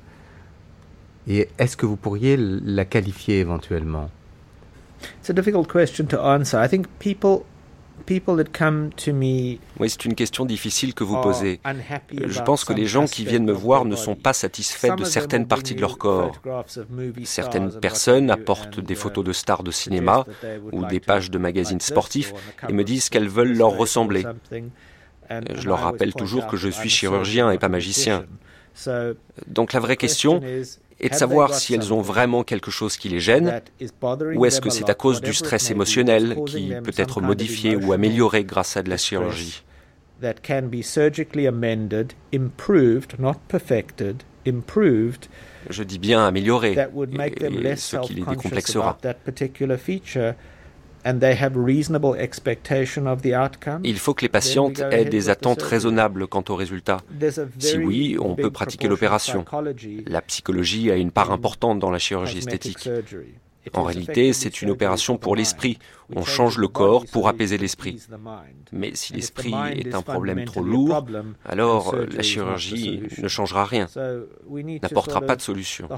[1.28, 4.10] Et est-ce que vous pourriez la qualifier éventuellement?
[5.20, 6.58] It's a difficult question to answer.
[6.58, 7.44] I think people
[9.80, 11.60] oui, c'est une question difficile que vous posez.
[12.12, 15.46] Je pense que les gens qui viennent me voir ne sont pas satisfaits de certaines
[15.46, 16.40] parties de leur corps.
[17.24, 20.24] Certaines personnes apportent des photos de stars de cinéma
[20.72, 22.32] ou des pages de magazines sportifs
[22.68, 24.24] et me disent qu'elles veulent leur ressembler.
[25.30, 28.26] Je leur rappelle toujours que je suis chirurgien et pas magicien.
[29.46, 30.40] Donc la vraie question
[31.00, 33.60] et de savoir si elles ont vraiment quelque chose qui les gêne,
[34.34, 38.44] ou est-ce que c'est à cause du stress émotionnel qui peut être modifié ou amélioré
[38.44, 39.62] grâce à de la chirurgie.
[45.68, 48.98] Je dis bien amélioré, et ce qui les décomplexera.
[53.84, 56.98] Il faut que les patientes aient des attentes raisonnables quant au résultat.
[57.58, 59.44] Si oui, on peut pratiquer l'opération.
[60.06, 62.88] La psychologie a une part importante dans la chirurgie esthétique.
[63.74, 65.78] En réalité, c'est une opération pour l'esprit.
[66.14, 68.00] On change le corps pour apaiser l'esprit.
[68.72, 71.04] Mais si l'esprit est un problème trop lourd,
[71.44, 73.88] alors la chirurgie ne changera rien,
[74.82, 75.88] n'apportera pas de solution.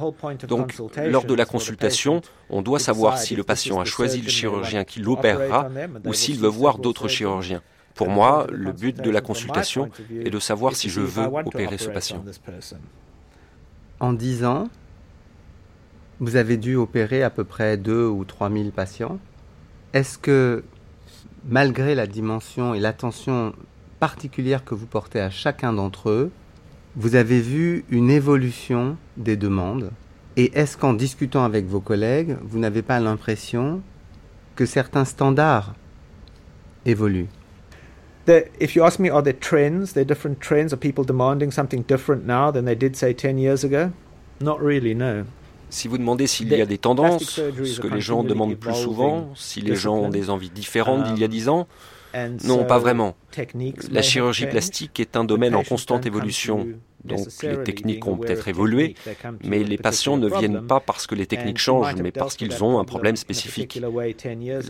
[0.46, 4.84] Donc, lors de la consultation, on doit savoir si le patient a choisi le chirurgien
[4.84, 5.68] qui l'opérera
[6.04, 7.62] ou s'il veut voir d'autres chirurgiens.
[7.94, 11.88] Pour moi, le but de la consultation est de savoir si je veux opérer ce
[11.88, 12.24] patient.
[14.00, 14.68] En 10 ans,
[16.20, 19.18] vous avez dû opérer à peu près 2 ou 3 000 patients.
[19.92, 20.64] Est-ce que,
[21.48, 23.54] malgré la dimension et l'attention
[24.00, 26.30] particulière que vous portez à chacun d'entre eux,
[26.96, 29.90] vous avez vu une évolution des demandes?
[30.36, 33.80] Et est-ce qu'en discutant avec vos collègues, vous n'avez pas l'impression
[34.56, 35.74] que certains standards
[36.84, 37.28] évoluent?
[38.60, 39.94] If you ask me, are there trends?
[39.94, 40.72] There different trends?
[40.72, 43.90] Are people demanding something different now than they did, say, 10 years ago?
[44.40, 45.24] Not really, no.
[45.70, 49.30] Si vous demandez s'il y a des tendances, ce que les gens demandent plus souvent,
[49.34, 51.66] si les gens ont des envies différentes d'il y a dix ans,
[52.44, 53.16] non, pas vraiment.
[53.90, 56.66] La chirurgie plastique est un domaine en constante évolution.
[57.04, 58.94] Donc les techniques ont peut-être évolué,
[59.44, 62.78] mais les patients ne viennent pas parce que les techniques changent, mais parce qu'ils ont
[62.78, 63.80] un problème spécifique.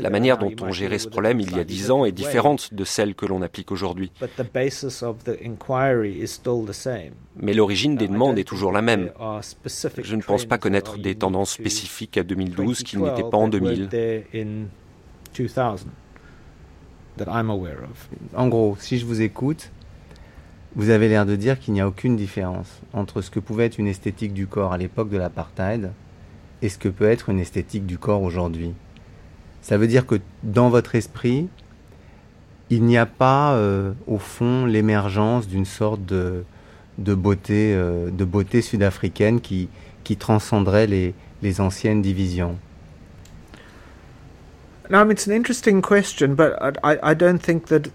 [0.00, 2.84] La manière dont on gérait ce problème il y a dix ans est différente de
[2.84, 4.12] celle que l'on applique aujourd'hui.
[7.36, 9.10] Mais l'origine des demandes est toujours la même.
[10.02, 13.88] Je ne pense pas connaître des tendances spécifiques à 2012 qui n'étaient pas en 2000.
[18.34, 19.70] En gros, si je vous écoute,
[20.78, 23.78] vous avez l'air de dire qu'il n'y a aucune différence entre ce que pouvait être
[23.78, 25.90] une esthétique du corps à l'époque de l'apartheid
[26.62, 28.72] et ce que peut être une esthétique du corps aujourd'hui.
[29.60, 31.48] Ça veut dire que dans votre esprit,
[32.70, 36.44] il n'y a pas euh, au fond l'émergence d'une sorte de,
[37.00, 39.68] euh, beauté sud-africaine qui,
[40.04, 42.56] qui transcenderait les, anciennes divisions.
[44.90, 46.52] Now, it's an interesting question, but
[46.84, 47.90] I, I don't think that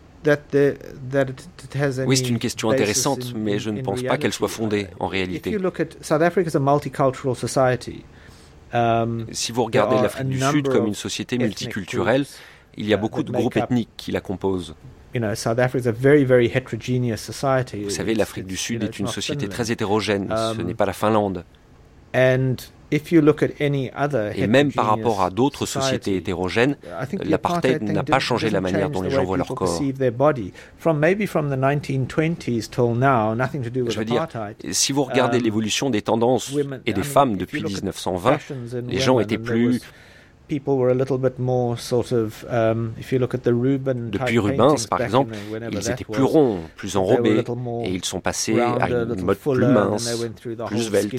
[2.06, 5.58] oui, c'est une question intéressante, mais je ne pense pas qu'elle soit fondée en réalité.
[8.74, 12.26] Um, si vous regardez l'Afrique du Sud comme une société multiculturelle,
[12.76, 14.76] il y a beaucoup de groupes ethniques qui la composent.
[17.84, 20.94] Vous savez, l'Afrique du Sud est une société très hétérogène, ce um, n'est pas la
[20.94, 21.46] Finlande.
[24.36, 26.78] Et même par rapport à d'autres sociétés hétérogènes,
[27.24, 29.82] l'apartheid n'a pas changé la manière dont les gens voient leur corps.
[33.90, 34.28] Je veux dire,
[34.72, 36.54] si vous regardez um, l'évolution des tendances
[36.86, 38.38] et des femmes depuis 1920,
[38.88, 39.82] les gens étaient plus
[44.10, 45.34] Depuis Rubens, par exemple,
[45.72, 47.44] ils étaient plus ronds, plus enrobés,
[47.84, 50.24] et ils sont passés à une mode plus mince,
[50.68, 51.14] plus svelte.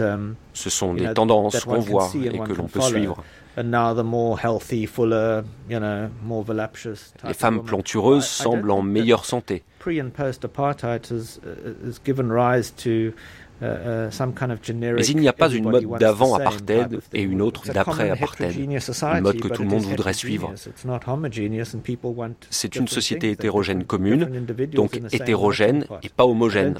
[0.00, 3.22] Um, Ce sont des tendances qu'on voit et que l'on peut suivre.
[3.56, 3.62] Les
[7.34, 9.62] femmes plantureuses semblent en meilleure santé.
[9.86, 10.02] Uh,
[12.86, 13.12] uh,
[13.60, 19.20] Mais il n'y a pas une mode d'avant apartheid et une autre d'après apartheid, une
[19.20, 20.52] mode que tout le monde voudrait suivre.
[22.50, 26.74] C'est une société hétérogène commune, donc hétérogène et pas homogène.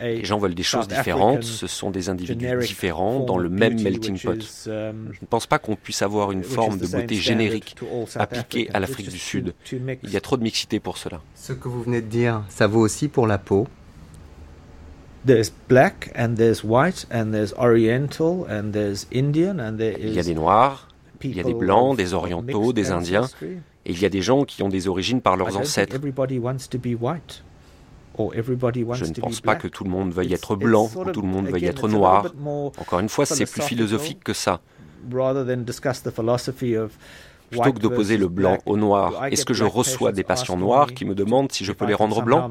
[0.00, 4.18] Les gens veulent des choses différentes, ce sont des individus différents dans le même melting
[4.18, 4.32] pot.
[4.66, 7.76] Um, Je ne pense pas qu'on puisse avoir une forme de beauté générique
[8.16, 9.54] appliquée à l'Afrique du Sud.
[9.72, 11.20] Il y a trop de mixité pour cela.
[11.34, 13.66] Ce que vous venez de dire, ça vaut aussi pour la peau
[15.28, 20.14] there's black and there's white and there's oriental and there's Indian and there is il
[20.14, 20.88] y a des noirs,
[21.22, 24.44] il y a des blancs, des orientaux, des indiens et il y a des gens
[24.44, 25.96] qui ont des origines par leurs ancêtres.
[26.00, 26.02] Je
[29.04, 31.66] ne pense pas que tout le monde veuille être blanc ou tout le monde veuille
[31.66, 32.32] être noir.
[32.78, 34.60] Encore une fois, c'est plus philosophique que ça.
[37.50, 41.04] Plutôt que d'opposer le blanc au noir, est-ce que je reçois des patients noirs qui
[41.04, 42.50] me demandent si je peux les rendre blancs?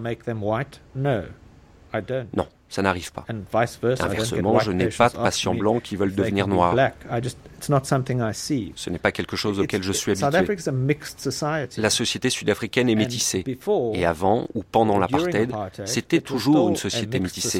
[2.35, 2.47] Non.
[2.69, 3.25] Ça n'arrive pas.
[3.29, 6.75] Inversement, je n'ai pas de patients blancs qui veulent devenir noirs.
[7.61, 10.57] Ce n'est pas quelque chose auquel je suis habitué.
[11.77, 13.45] La société sud-africaine est métissée.
[13.93, 15.49] Et avant ou pendant l'apartheid,
[15.85, 17.59] c'était toujours une société métissée.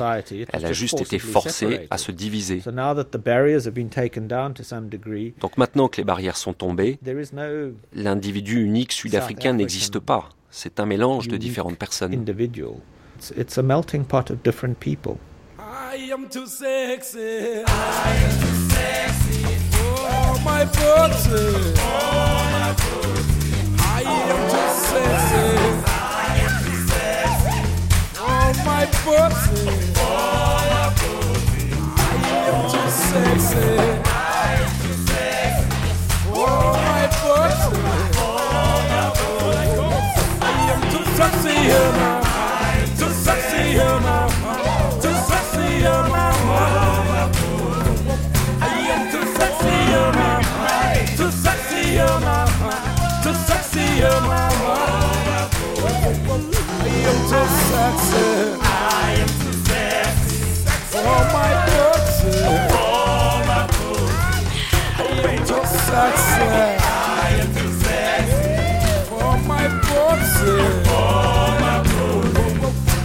[0.52, 2.62] Elle a juste été forcée à se diviser.
[5.42, 7.00] Donc maintenant que les barrières sont tombées,
[7.94, 10.30] l'individu unique sud-africain n'existe pas.
[10.50, 12.26] C'est un mélange de différentes personnes.
[13.18, 15.20] It's, it's a melting pot of different people.
[15.58, 17.64] I am too sexy.
[17.66, 19.44] I am too sexy.
[19.74, 21.74] Oh, my booty.
[21.82, 23.74] Oh, my booty.
[23.80, 25.48] I am too sexy.
[25.88, 27.58] I am too sexy.
[28.20, 29.66] Oh, my booty.
[29.98, 31.74] Oh, my booty.
[31.98, 32.14] I
[32.46, 33.66] am too sexy.
[34.06, 35.66] I am too sexy.
[36.36, 36.97] Oh, my
[65.98, 66.80] success.
[69.10, 70.36] For oh, my pops.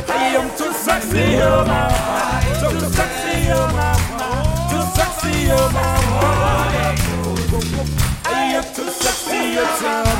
[0.08, 2.40] I am too sexy, oh mama.
[2.60, 3.36] Too sexy.
[4.70, 6.20] Too sexy, oh mama.
[6.22, 6.68] Oh,
[8.24, 8.28] I
[8.58, 9.40] am too sexy.
[9.58, 10.11] Oh,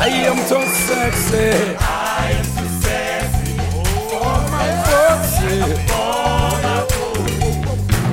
[0.00, 1.76] I am so sexy.
[1.80, 3.54] I am too sexy.
[4.14, 5.56] Oh my foxy.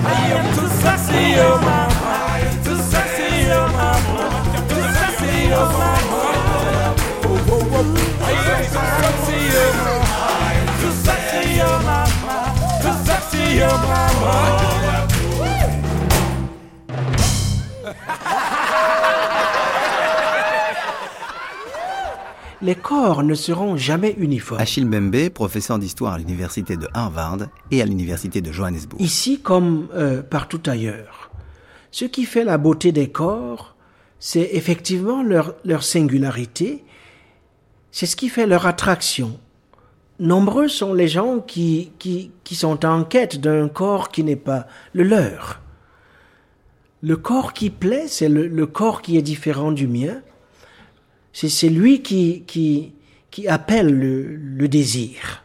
[0.05, 2.15] I am too sexy, oh mama.
[2.63, 4.25] Too sexy, oh mama.
[4.69, 6.21] Too sexy, oh mama.
[7.23, 7.87] Oh, oh, oh.
[8.21, 10.09] I am too sexy, oh mama.
[10.81, 12.37] Too sexy, oh mama.
[12.81, 14.33] Too sexy, oh mama.
[17.85, 18.35] Ha ha
[18.71, 19.84] ha!
[22.65, 24.59] Les corps ne seront jamais uniformes.
[24.59, 27.37] Achille Mbembe, professeur d'histoire à l'université de Harvard
[27.69, 28.99] et à l'université de Johannesburg.
[28.99, 31.29] Ici comme euh, partout ailleurs.
[31.91, 33.75] Ce qui fait la beauté des corps,
[34.19, 36.83] c'est effectivement leur, leur singularité,
[37.91, 39.39] c'est ce qui fait leur attraction.
[40.19, 44.65] Nombreux sont les gens qui, qui, qui sont en quête d'un corps qui n'est pas
[44.93, 45.61] le leur.
[47.03, 50.21] Le corps qui plaît, c'est le corps qui est différent du mien,
[51.35, 52.93] c'est lui qui,
[53.47, 55.43] appelle le, désir.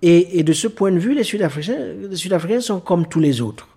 [0.00, 3.68] Et, et, de ce point de vue, les Sud-Africains Sud sont comme tous les autres.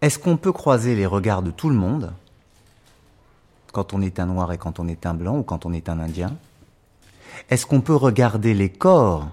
[0.00, 2.12] Est-ce qu'on peut croiser les regards de tout le monde?
[3.72, 5.88] Quand on est un noir et quand on est un blanc ou quand on est
[5.88, 6.36] un indien?
[7.48, 9.30] Est-ce qu'on peut regarder les corps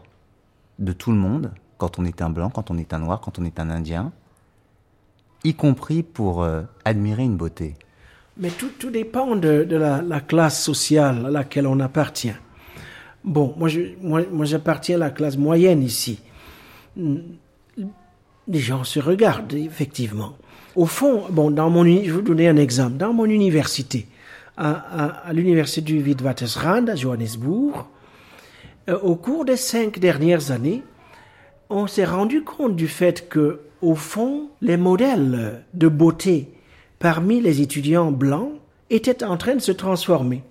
[0.77, 3.39] de tout le monde quand on est un blanc, quand on est un noir, quand
[3.39, 4.11] on est un indien,
[5.43, 7.75] y compris pour euh, admirer une beauté
[8.39, 12.33] mais tout, tout dépend de, la, la, classe sociale à laquelle on appartient.
[13.23, 16.19] Bon, moi, je, moi, moi j'appartiens à la classe moyenne ici.
[16.95, 20.35] les gens se regardent, effectivement.
[20.75, 22.95] Au fond, bon, dans mon, je vais vous donner un exemple.
[22.95, 24.07] Dans mon université,
[24.55, 27.87] à, l'université du Witwatersrand à Johannesburg,
[28.89, 30.83] euh, au cours des cinq dernières années,
[31.69, 36.49] on s'est rendu compte du fait que, au fond, les modèles de beauté
[36.99, 38.53] parmi les étudiants blancs
[38.89, 40.43] étaient en train de se transformer.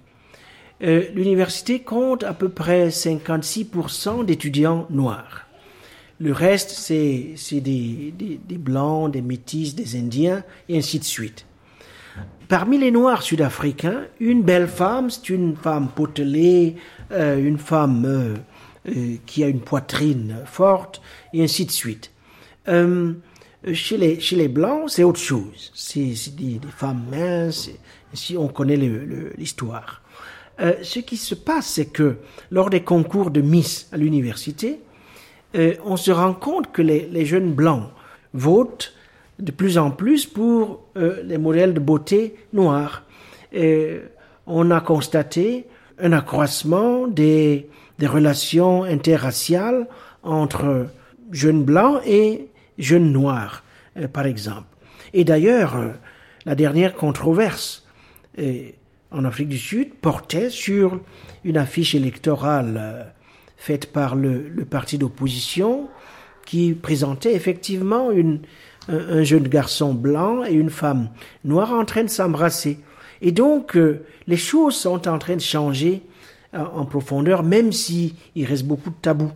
[0.82, 5.48] Euh, l'université compte à peu près 56% d'étudiants noirs.
[6.20, 11.46] Le reste, c'est des, des, des, blancs, des métis, des indiens, et ainsi de suite.
[12.48, 16.74] Parmi les noirs sud-africains, une belle femme, c'est une femme potelée,
[17.12, 18.34] euh, une femme euh,
[18.88, 21.00] euh, qui a une poitrine forte,
[21.32, 22.10] et ainsi de suite.
[23.72, 25.72] Chez, les, chez les blancs, c'est autre chose.
[25.74, 27.70] C'est des, des, femmes minces,
[28.12, 28.76] si on connaît
[29.36, 30.02] l'histoire.
[30.60, 32.16] Euh, ce qui se passe, c'est que
[32.50, 34.80] lors des concours de Miss à l'université,
[35.56, 37.88] euh, on se rend compte que les, jeunes blancs
[38.34, 38.92] votent
[39.38, 43.04] de plus en plus pour euh, les modèles de beauté noirs.
[44.50, 45.66] On a constaté
[46.00, 49.86] un accroissement des, des relations interraciales
[50.22, 50.86] entre
[51.30, 52.48] jeunes blancs et
[52.78, 53.64] jeunes noirs,
[54.12, 54.66] par exemple.
[55.12, 55.76] Et d'ailleurs,
[56.46, 57.86] la dernière controverse
[59.10, 61.00] en Afrique du Sud portait sur
[61.44, 63.04] une affiche électorale euh,
[63.56, 65.88] faite par le, parti d'opposition
[66.46, 71.10] qui présentait effectivement un, jeune garçon blanc et une femme
[71.44, 72.78] noire en train de s'embrasser.
[73.20, 76.02] Et donc, euh, les choses sont en train de changer
[76.54, 79.32] euh, en profondeur, même s'il il reste beaucoup de tabous.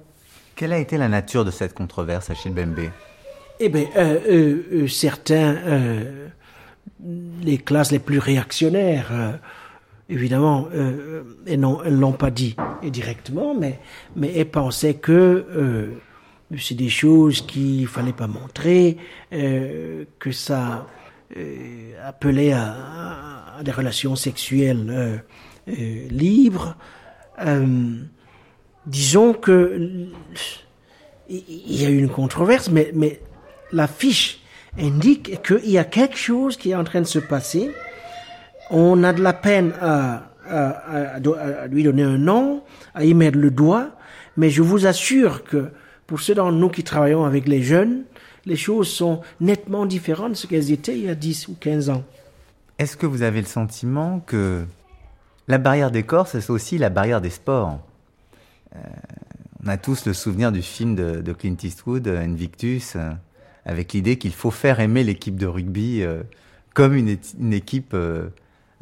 [0.55, 2.91] Quelle a été la nature de cette controverse à Chilbembe
[3.65, 3.87] Eh bien,
[4.89, 5.57] certains,
[7.43, 9.39] les classes les plus réactionnaires,
[10.09, 13.79] évidemment, euh, elles ne l'ont pas dit directement, mais,
[14.17, 15.93] mais elles pensaient que euh,
[16.59, 18.97] c'est des choses qu'il fallait pas montrer,
[19.33, 20.87] euh, que ça
[21.37, 25.23] euh, appelait à, des relations sexuelles
[25.67, 26.77] libres.
[28.87, 30.09] disons que
[31.29, 33.21] il y a eu une controverse, mais
[33.73, 34.41] la fiche
[34.79, 37.71] indique qu'il y a quelque chose qui est en train de se passer.
[38.71, 40.29] On a de la peine à,
[41.71, 42.63] lui donner un nom,
[42.95, 43.91] à y mettre le doigt,
[44.37, 45.71] mais je vous assure que
[46.07, 48.03] pour ceux d'entre nous qui travaillons avec les jeunes,
[48.45, 51.91] les choses sont nettement différentes de ce qu'elles étaient il y a 10 ou 15
[51.91, 52.05] ans.
[52.79, 54.65] Est-ce que vous avez le sentiment que
[55.49, 57.79] la barrière des corps, c'est aussi la barrière des sports?
[58.75, 58.79] Euh,
[59.65, 63.13] On a tous le souvenir du film de, Clint Eastwood, Invictus, euh,
[63.65, 66.23] avec l'idée qu'il faut faire aimer l'équipe de rugby euh,
[66.75, 67.95] comme une, équipe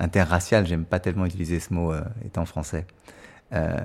[0.00, 2.86] interracial, j'aime pas tellement utiliser ce mot euh, étant français.
[3.52, 3.76] Euh,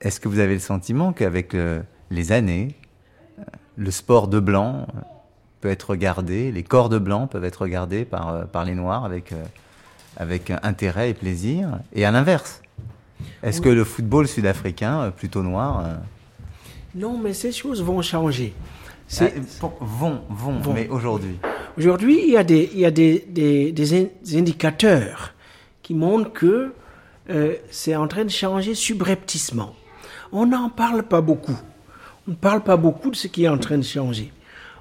[0.00, 1.80] est-ce que vous avez le sentiment qu'avec euh,
[2.10, 2.74] les années,
[3.76, 4.86] le sport de blanc
[5.60, 9.32] peut être regardé, les corps de blanc peuvent être regardés par, par les noirs avec,
[10.16, 12.60] avec intérêt et plaisir, et à l'inverse
[13.42, 15.86] Est-ce que le football sud-africain, plutôt noir...
[16.94, 18.52] Non, mais ces choses vont changer.
[19.20, 19.26] Ah,
[19.80, 21.38] vont, vont, mais aujourd'hui
[21.76, 25.34] Aujourd'hui, il y a des, il y a des, des, des indicateurs
[25.82, 26.72] qui montre que
[27.30, 29.74] euh, c'est en train de changer subrepticement.
[30.32, 31.58] On n'en parle pas beaucoup.
[32.26, 34.32] On ne parle pas beaucoup de ce qui est en train de changer.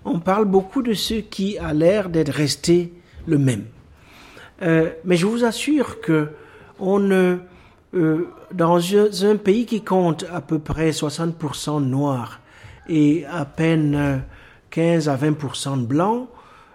[0.05, 2.93] On parle beaucoup de ce qui a l'air d'être resté
[3.27, 3.65] le même.
[4.61, 6.29] Euh, mais je vous assure que
[6.79, 7.37] on euh,
[8.51, 8.79] dans
[9.25, 12.39] un pays qui compte à peu près 60% de noirs
[12.87, 14.23] et à peine
[14.69, 16.27] 15 à 20% de blancs,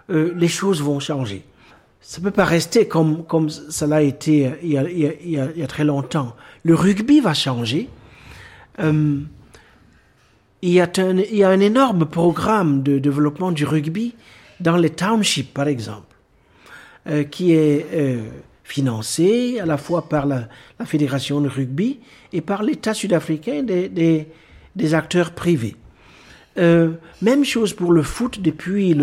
[0.09, 1.45] les choses vont changer
[2.07, 6.37] ça ne peut pas rester comme, comme cela a été il y a, très longtemps.
[6.63, 7.89] Le rugby va changer.
[8.79, 9.19] Euh,
[10.61, 14.15] il, y a un, énorme programme de développement du rugby
[14.61, 16.15] dans les townships, par exemple,
[17.07, 18.23] euh, qui est euh,
[18.63, 20.47] financé à la fois par la,
[20.79, 21.99] la, fédération de rugby
[22.31, 23.89] et par l'État sud-africain des,
[24.75, 25.75] des, acteurs privés.
[26.57, 26.91] Euh,
[27.21, 28.95] même chose pour le foot depuis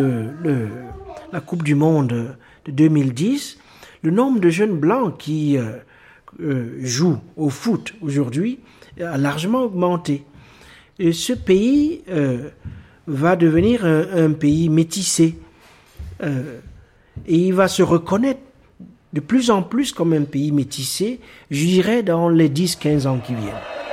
[1.32, 3.58] la Coupe du Monde de 2010,
[4.02, 5.72] le nombre de jeunes blancs qui euh,
[6.40, 8.58] euh, jouent au foot aujourd'hui
[9.00, 10.24] a largement augmenté.
[11.00, 12.02] Ce pays
[13.08, 15.36] va devenir un, pays métissé.
[16.22, 16.28] et
[17.26, 18.38] il va se reconnaître
[19.12, 21.18] de plus en plus comme un pays métissé,
[21.50, 23.83] je dirais, dans les 10-15 ans qui viennent.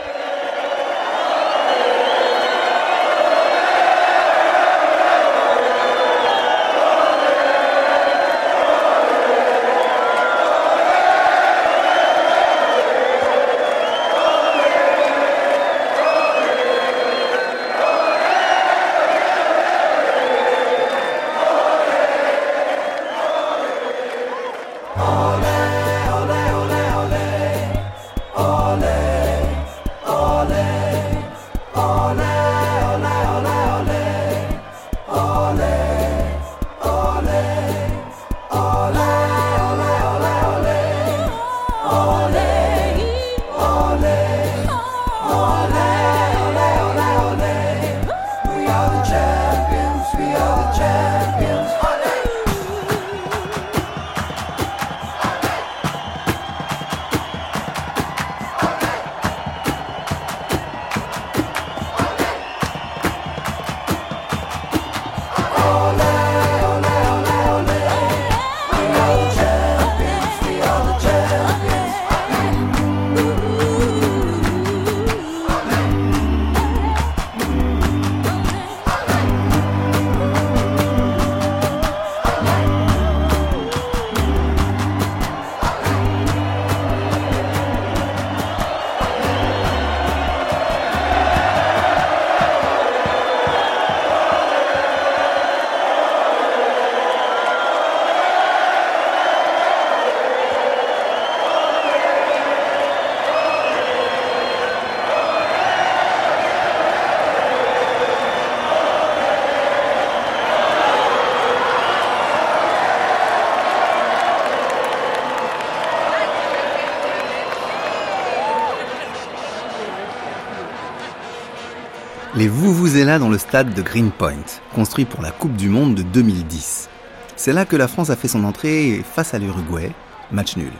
[122.42, 124.34] Les là dans le stade de Greenpoint,
[124.74, 126.89] construit pour la Coupe du Monde de 2010.
[127.36, 129.92] C'est là que la France a fait son entrée face à l'Uruguay,
[130.32, 130.72] match nul.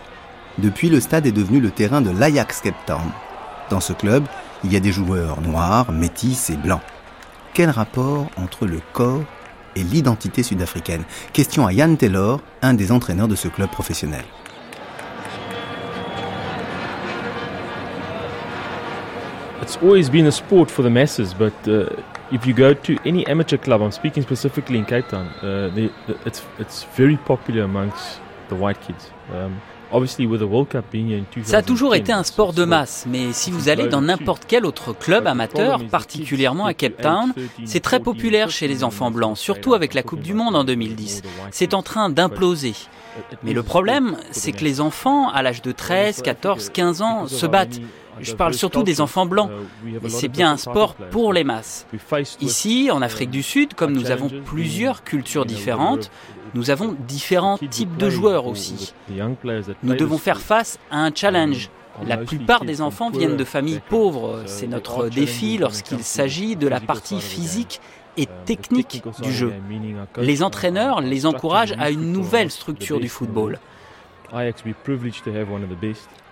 [0.57, 3.12] Depuis, le stade est devenu le terrain de l'Ajax Cape Town.
[3.70, 4.26] Dans ce club,
[4.64, 6.82] il y a des joueurs noirs, métis et blancs.
[7.53, 9.22] Quel rapport entre le corps
[9.76, 11.03] et l'identité sud-africaine?
[11.32, 14.26] Question à Yann Taylor, un des entraîneurs de ce club professionnel.
[19.62, 21.86] It's always been a sport for the masses, but uh,
[22.32, 25.70] if you go to any amateur club, I'm speaking specifically in Cape Town, uh,
[26.26, 29.12] it's it's very popular amongst the white kids.
[29.34, 29.62] Um,
[31.43, 34.66] Ça a toujours été un sport de masse, mais si vous allez dans n'importe quel
[34.66, 37.34] autre club amateur, particulièrement à Cape Town,
[37.66, 41.24] c'est très populaire chez les enfants blancs, surtout avec la Coupe du Monde en 2010.
[41.51, 42.74] C'est en train d'imploser.
[43.43, 47.45] Mais le problème, c'est que les enfants, à l'âge de 13, 14, 15 ans, se
[47.45, 47.82] battent.
[48.20, 49.49] Je parle surtout des enfants blancs.
[49.84, 51.88] Mais c'est bien un sport pour les masses.
[52.41, 56.12] Ici, en Afrique du Sud, comme nous avons plusieurs cultures différentes,
[56.53, 58.93] nous avons différents types de joueurs aussi.
[59.84, 61.70] Nous devons faire face à un challenge.
[62.05, 64.43] La plupart des enfants viennent de familles pauvres.
[64.45, 67.82] C'est notre défi lorsqu'il s'agit de la partie physique
[68.18, 69.53] et technique du jeu.
[70.18, 73.59] Les entraîneurs les encouragent à une nouvelle structure du football.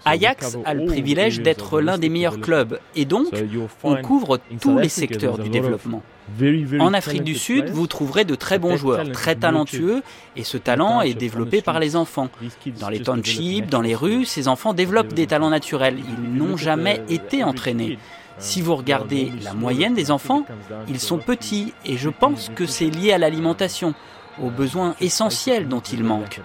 [0.06, 2.80] Ajax a le privilège d'être l'un des meilleurs clubs.
[2.96, 3.28] Et donc
[3.84, 6.02] on couvre tous les secteurs du développement.
[6.80, 10.04] En Afrique du Sud, vous trouverez de très bons joueurs, très talentueux,
[10.36, 12.30] et ce talent est développé par les enfants.
[12.80, 15.98] Dans les townships, dans les rues, ces enfants développent des talents naturels.
[15.98, 17.98] Ils n'ont jamais été entraînés.
[18.38, 20.46] Si vous regardez la moyenne des enfants,
[20.88, 23.94] ils sont petits, et je pense que c'est lié à l'alimentation,
[24.42, 26.40] aux besoins essentiels dont ils manquent.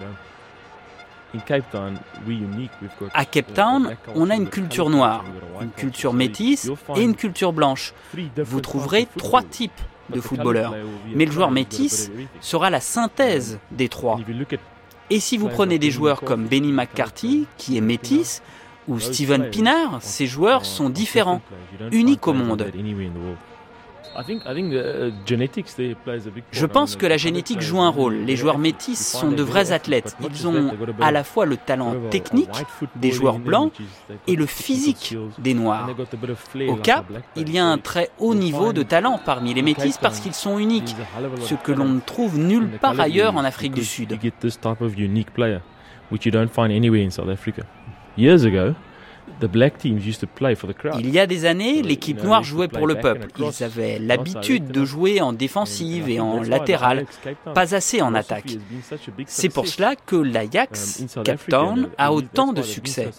[3.13, 5.23] À Cape Town, on a une culture noire,
[5.61, 7.93] une culture métisse et une culture blanche.
[8.37, 10.75] Vous trouverez trois types de footballeurs,
[11.13, 12.11] mais le joueur métis
[12.41, 14.19] sera la synthèse des trois.
[15.09, 18.41] Et si vous prenez des joueurs comme Benny McCarthy, qui est métis,
[18.87, 21.41] ou Steven Pinard, ces joueurs sont différents,
[21.91, 22.71] uniques au monde.
[26.51, 28.15] Je pense que la génétique joue un rôle.
[28.25, 30.15] Les joueurs métis sont de vrais athlètes.
[30.29, 32.49] Ils ont à la fois le talent technique
[32.95, 33.71] des joueurs blancs
[34.27, 35.89] et le physique des noirs.
[36.67, 37.05] Au Cap,
[37.35, 40.57] il y a un très haut niveau de talent parmi les métis parce qu'ils sont
[40.59, 40.95] uniques,
[41.41, 44.17] ce que l'on ne trouve nulle part ailleurs en Afrique du Sud.
[50.99, 53.27] Il y a des années, l'équipe noire jouait pour le peuple.
[53.39, 57.05] Ils avaient l'habitude de jouer en défensive et en latéral,
[57.53, 58.57] pas assez en attaque.
[59.25, 63.09] C'est pour cela que l'Ajax Cape Town a autant de succès.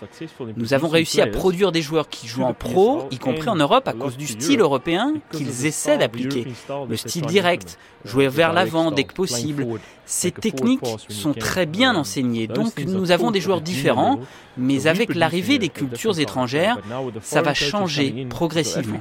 [0.57, 3.89] Nous avons réussi à produire des joueurs qui jouent en pro, y compris en Europe,
[3.89, 6.47] à cause du style européen qu'ils essaient d'appliquer.
[6.89, 9.67] Le style direct, jouer vers l'avant dès que possible.
[10.09, 14.21] Ces techniques sont très bien enseignées, donc nous avons des joueurs différents,
[14.57, 16.79] mais avec l'arrivée des cultures étrangères,
[17.23, 18.99] ça va changer progressivement.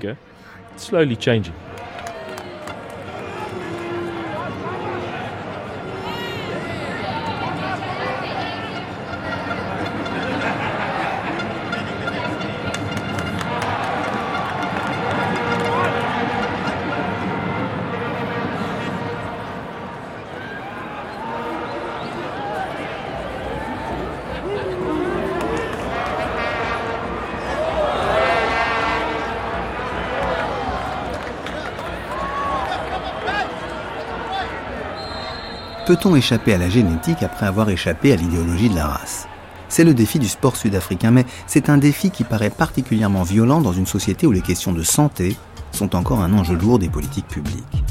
[35.86, 39.27] Peut-on échapper à la génétique après avoir échappé à l'idéologie de la race?
[39.69, 43.71] C'est le défi du sport sud-africain, mais c'est un défi qui paraît particulièrement violent dans
[43.71, 45.38] une société où les questions de santé
[45.71, 47.83] sont encore un enjeu lourd des politiques publiques.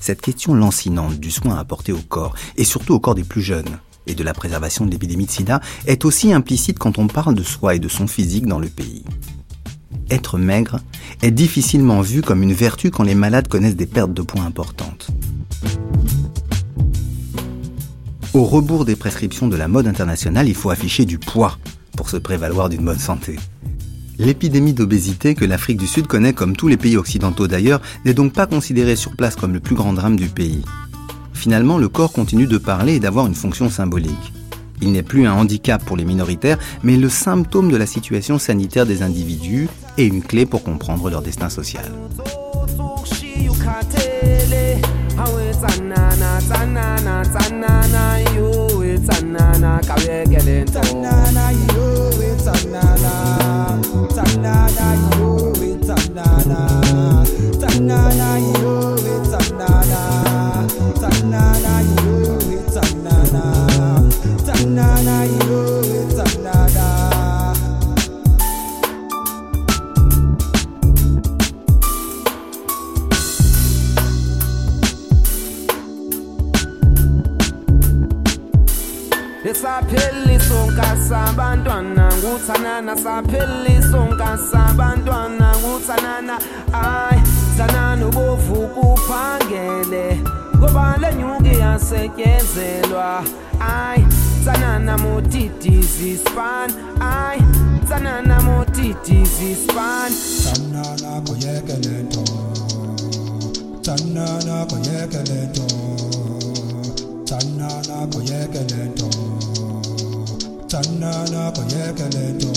[0.00, 3.78] Cette question lancinante du soin apporté au corps, et surtout au corps des plus jeunes,
[4.08, 7.44] et de la préservation de l'épidémie de sida, est aussi implicite quand on parle de
[7.44, 9.04] soi et de son physique dans le pays.
[10.10, 10.80] Être maigre
[11.22, 15.08] est difficilement vu comme une vertu quand les malades connaissent des pertes de poids importantes.
[18.34, 21.58] Au rebours des prescriptions de la mode internationale, il faut afficher du poids
[21.96, 23.38] pour se prévaloir d'une bonne santé.
[24.18, 28.32] L'épidémie d'obésité que l'Afrique du Sud connaît comme tous les pays occidentaux d'ailleurs n'est donc
[28.32, 30.62] pas considérée sur place comme le plus grand drame du pays.
[31.32, 34.32] Finalement, le corps continue de parler et d'avoir une fonction symbolique.
[34.84, 38.84] Il n'est plus un handicap pour les minoritaires, mais le symptôme de la situation sanitaire
[38.84, 39.66] des individus
[39.96, 41.90] et une clé pour comprendre leur destin social.
[82.16, 86.38] Nguthanana sapheliso nkasabantwana nguthanana
[86.72, 87.18] ay
[87.56, 90.20] thanana ubovuka uphangele
[90.56, 93.24] ngoba le nyuki yasetyenzelwa.
[93.60, 94.04] Ay
[94.42, 97.38] tsanana motidizi span ay
[97.86, 102.24] tsanana motidizi span tsanana koyeke lento
[103.82, 105.66] tsanana koyeke lento
[107.24, 109.33] tsanana koyeke lento
[110.74, 112.50] Tanana Pagakaneto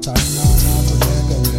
[0.00, 1.53] Tanana Pagakaneto